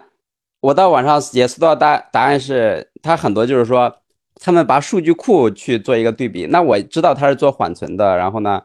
[0.61, 3.93] 我到网上也搜到答答案是，它很多就是说
[4.35, 6.45] 他们把数据库去做一个对比。
[6.45, 8.61] 那我知道它是做缓存的，然后呢，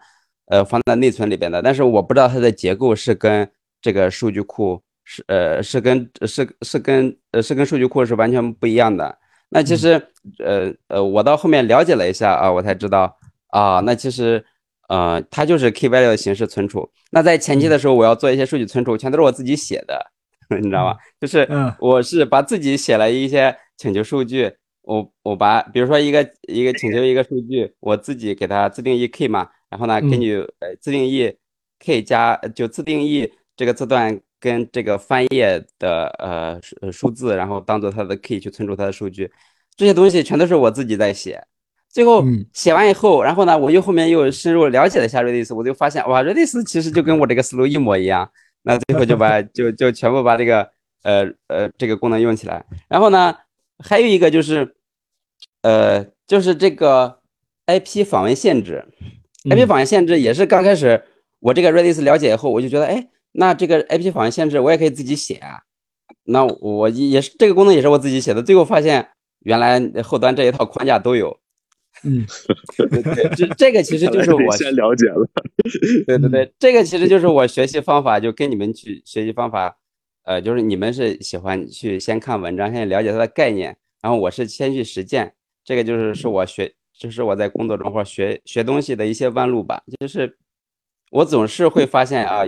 [0.47, 3.51] 呃放在内存里边的，但是我不知道它的结构是跟
[3.83, 9.19] 这个数据库是呃是跟是是跟呃是跟数据库是完全不一样的。
[9.49, 10.09] 那其实，
[10.39, 13.17] 呃呃，我到后面了解了一下啊，我才知道
[13.49, 14.45] 啊，那其实，
[14.89, 16.89] 呃，它就是 key value 的形式存储。
[17.11, 20.13] 那在前期的时候，我要做一些数据存储，全都是我自己写的，
[20.61, 20.97] 你知道吗？
[21.21, 24.53] 就是嗯我是把自己写了一些请求数据，
[24.83, 31.35] 我我把比如说一个一个请求一个数据，我自己给它自定义 key 嘛，然后呢，根嗯据呃自定义
[31.79, 36.61] key 加就自定义这个字段跟这个翻页的呃
[36.93, 39.31] 数字，然后当做它的 key 去存储它的数据，
[39.77, 41.45] 这些东西全都是我自己在写。
[41.89, 48.31] 最后嗯写完以后，然后呢，我又后面又深入了解了一下 Redis，我就发现哇，Redis 其实就跟我这个思路一模一样。
[48.63, 50.69] 那最后就把 就就全部把这个
[51.03, 52.65] 呃呃这个功能用起来。
[52.89, 53.35] 然后呢，
[53.79, 54.77] 还有一个就是
[55.63, 57.21] 呃就是这个
[57.67, 58.85] IP 访问限制。
[59.45, 61.05] IP 嗯访问限制也是刚开始
[61.39, 65.61] 我这个 Redis 了解以后，我就觉得，哎，那这个 IP 访问限制我也可以自己写啊。
[66.25, 69.09] 那我也是这个功能也是我自己写的，最后发现
[69.47, 71.39] 原来后端这一套框架都有。
[72.05, 72.27] 嗯
[72.77, 75.27] 对对，这这个其实就是我先了解了。
[76.07, 79.79] 对对对，这个其实就是我学习方法，就跟你们去学习方法，
[80.25, 85.33] 呃，就是你们是喜欢去先看文章，先了解它的概念，然后我是先去实践，
[85.65, 89.83] 这个就是是我学，就是我在工作中或学学东西的一些弯路吧。
[89.99, 90.37] 就是
[91.11, 92.43] 我总是会发现啊，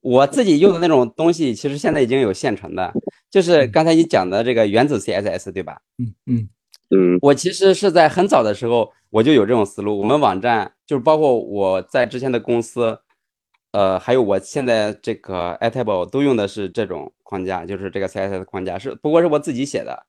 [0.00, 2.92] 我自己用的那种东西，其实现在已经有现成的，
[3.30, 5.80] 就是刚才你讲的这个原子 CSS，对吧？
[5.98, 6.48] 嗯嗯
[6.92, 9.98] 嗯我其实是在很早的时候我就有这种思路。
[9.98, 12.98] 我们网站就是包括我在之前的公司，
[13.72, 20.06] 呃，还有我现在这个 Airtable 都用的是这种框架，就是这个 CSS 框架，是不过是我自己写的。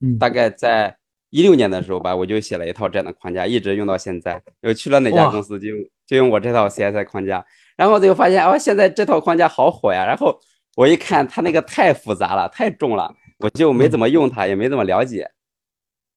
[0.00, 0.96] 嗯大概在
[1.30, 4.42] 一六年的时候吧，我就写了一套这样的框架，一直用到现在。
[4.62, 7.44] 又去了哪家公司就用就用我这套 CSS 框架，
[7.76, 10.04] 然后就发现哦，现在这套框架好火呀。
[10.04, 10.38] 然后
[10.76, 15.30] 我一看它那个太复杂了，太重了，我就没怎么用它，也没怎么了解。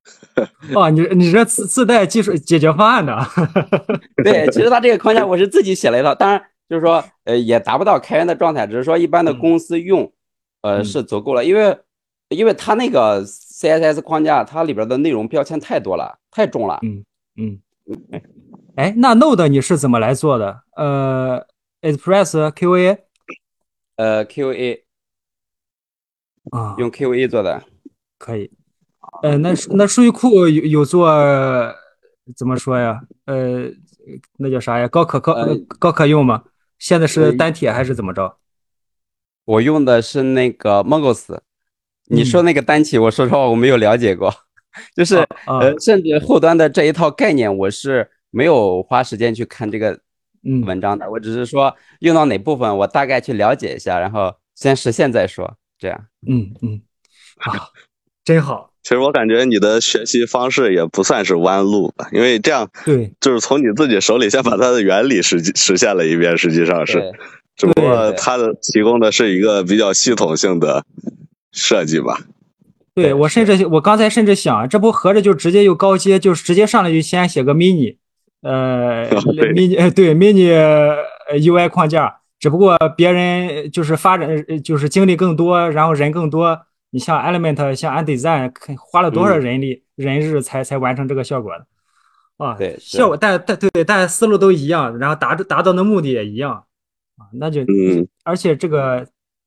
[0.74, 3.18] 哦，你你这自自带技术解决方案的
[4.24, 10.10] 对，其实它这个框架我是自己写了一套，当然就是说，呃，也达不到开源的状态，只是说一般的公司用，
[10.62, 11.78] 呃，嗯是足够了，因为
[12.30, 16.80] 因为它那个 CSS 框架，它里边的内容标签太多了，太重了。
[16.84, 17.04] 嗯
[17.36, 17.60] 嗯，
[18.78, 20.62] 哎，那 Node 你是怎么来做的？
[20.76, 21.44] 呃
[21.82, 23.00] ，Express QA
[23.96, 24.84] 呃，QA
[26.52, 27.64] 啊，用 QA 做的，
[28.20, 28.52] 可以。
[29.24, 31.08] 呃，那那数据库有有做
[32.36, 33.02] 怎么说呀？
[33.26, 33.64] 呃，
[34.38, 34.88] 那叫啥呀？
[34.88, 36.44] 高可靠呃高可用吗？
[36.78, 38.38] 现在是呃单铁还是怎么着？
[39.46, 41.40] 我用的是那个 Mongoose。
[42.10, 44.32] 你嗯说那个单体，我说实话我没有了解过，
[44.96, 45.16] 就是
[45.48, 50.00] 呃，甚至后端的这一套概念，我是没有花时间去看这个
[50.44, 56.06] 嗯文章的，我只是说用到哪部分，我大概去了解一下，然后先实现再说，这样。
[56.28, 56.82] 嗯嗯，
[57.38, 57.72] 好，
[58.24, 58.72] 真好。
[58.84, 67.12] 其实我感觉你的学习方式也不算是弯路吧，因为这样对就是从你自己手里先把它的原理实际实现了一遍，实际上是，
[67.58, 70.86] 只不过它的提供的是一个比较系统性的
[71.52, 72.18] 设计吧。
[72.96, 77.98] 对，我甚至我刚才甚至想，这不合着就直接又高阶，就是直接上来就先写个 mini，
[78.50, 86.66] 呃 对，mini 呃对 mini 呃 UI 框架，只不过别人就是发展呃就是精力更多，然后人更多。
[86.92, 91.66] 你像 Element 像 Undesign 花了多少嗯人力、人日才才完成这个效果的
[92.38, 92.54] 啊？
[92.58, 96.64] 对对效果但但对，但思路都一样，然后达达到的目的也一样
[97.18, 99.06] 啊，那就嗯，而且这个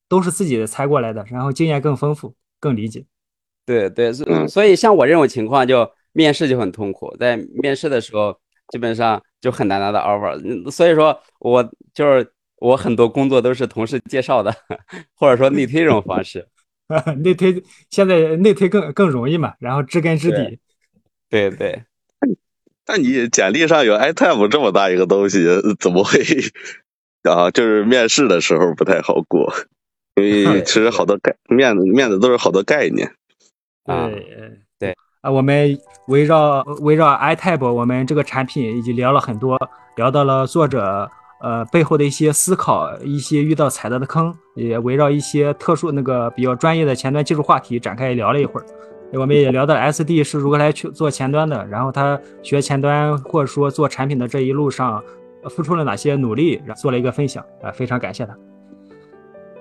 [0.08, 3.04] 都是自己猜过来的，然后经验更丰富，更理解。
[3.64, 8.38] 对对，所嗯所以像我这种情况，就面试就很痛苦，在面试的时候
[8.70, 14.54] 基本上就很难拿到 offer，嗯所以说我就是我很多工作都是同事介绍的，
[15.14, 16.48] 或者说内推这种方式。
[17.22, 20.58] 内推现在内推更更容易嘛，然后知根知底。
[21.28, 21.84] 对对，
[22.88, 25.44] 那你简历上有 item 这么大一个东西，
[25.78, 26.18] 怎么会
[27.22, 27.48] 啊？
[27.52, 29.54] 就是面试的时候不太好过，
[30.16, 33.06] 因为其实好多概面子面子都是好多概念。
[33.84, 34.10] 啊
[35.22, 35.78] 啊，我们
[36.08, 39.58] 围绕围绕 iTab 我们这个产品已经聊了很多，
[39.96, 41.10] 聊到了作者
[41.42, 48.66] 呃背后的一些思考，一些遇到踩到的坑，也围绕一些特殊那个比较专业的前端技术话题展开聊了一会儿。
[49.12, 55.02] 我们也聊到 SD 是如何来去做前端的，然后他学前端或者说做产品的这一路上
[55.50, 58.34] 付出了哪些努力，做了一个分享啊，非常感谢他。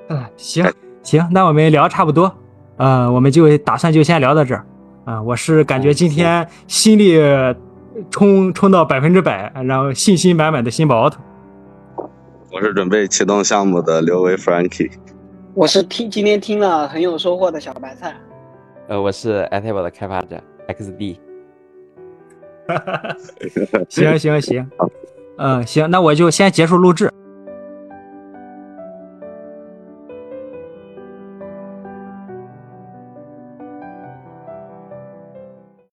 [0.07, 0.71] 嗯，行
[1.03, 2.33] 行，那我们聊差不多，
[2.77, 4.65] 呃，我们就打算就先聊到这儿
[5.09, 5.21] 啊。
[5.21, 7.19] 我是感觉今天心力
[8.11, 11.19] 冲冲到百分之百，然后信心满满的新宝奥特。
[12.51, 14.91] 我是准备启动项目的刘维 Frankie。
[15.53, 18.15] 我是听今天听了很有收获的小白菜。
[18.87, 21.17] 呃，我是 Atable 的开发者 XD。
[23.89, 24.69] 行行行，
[25.37, 27.11] 嗯，行，那我就先结束录制。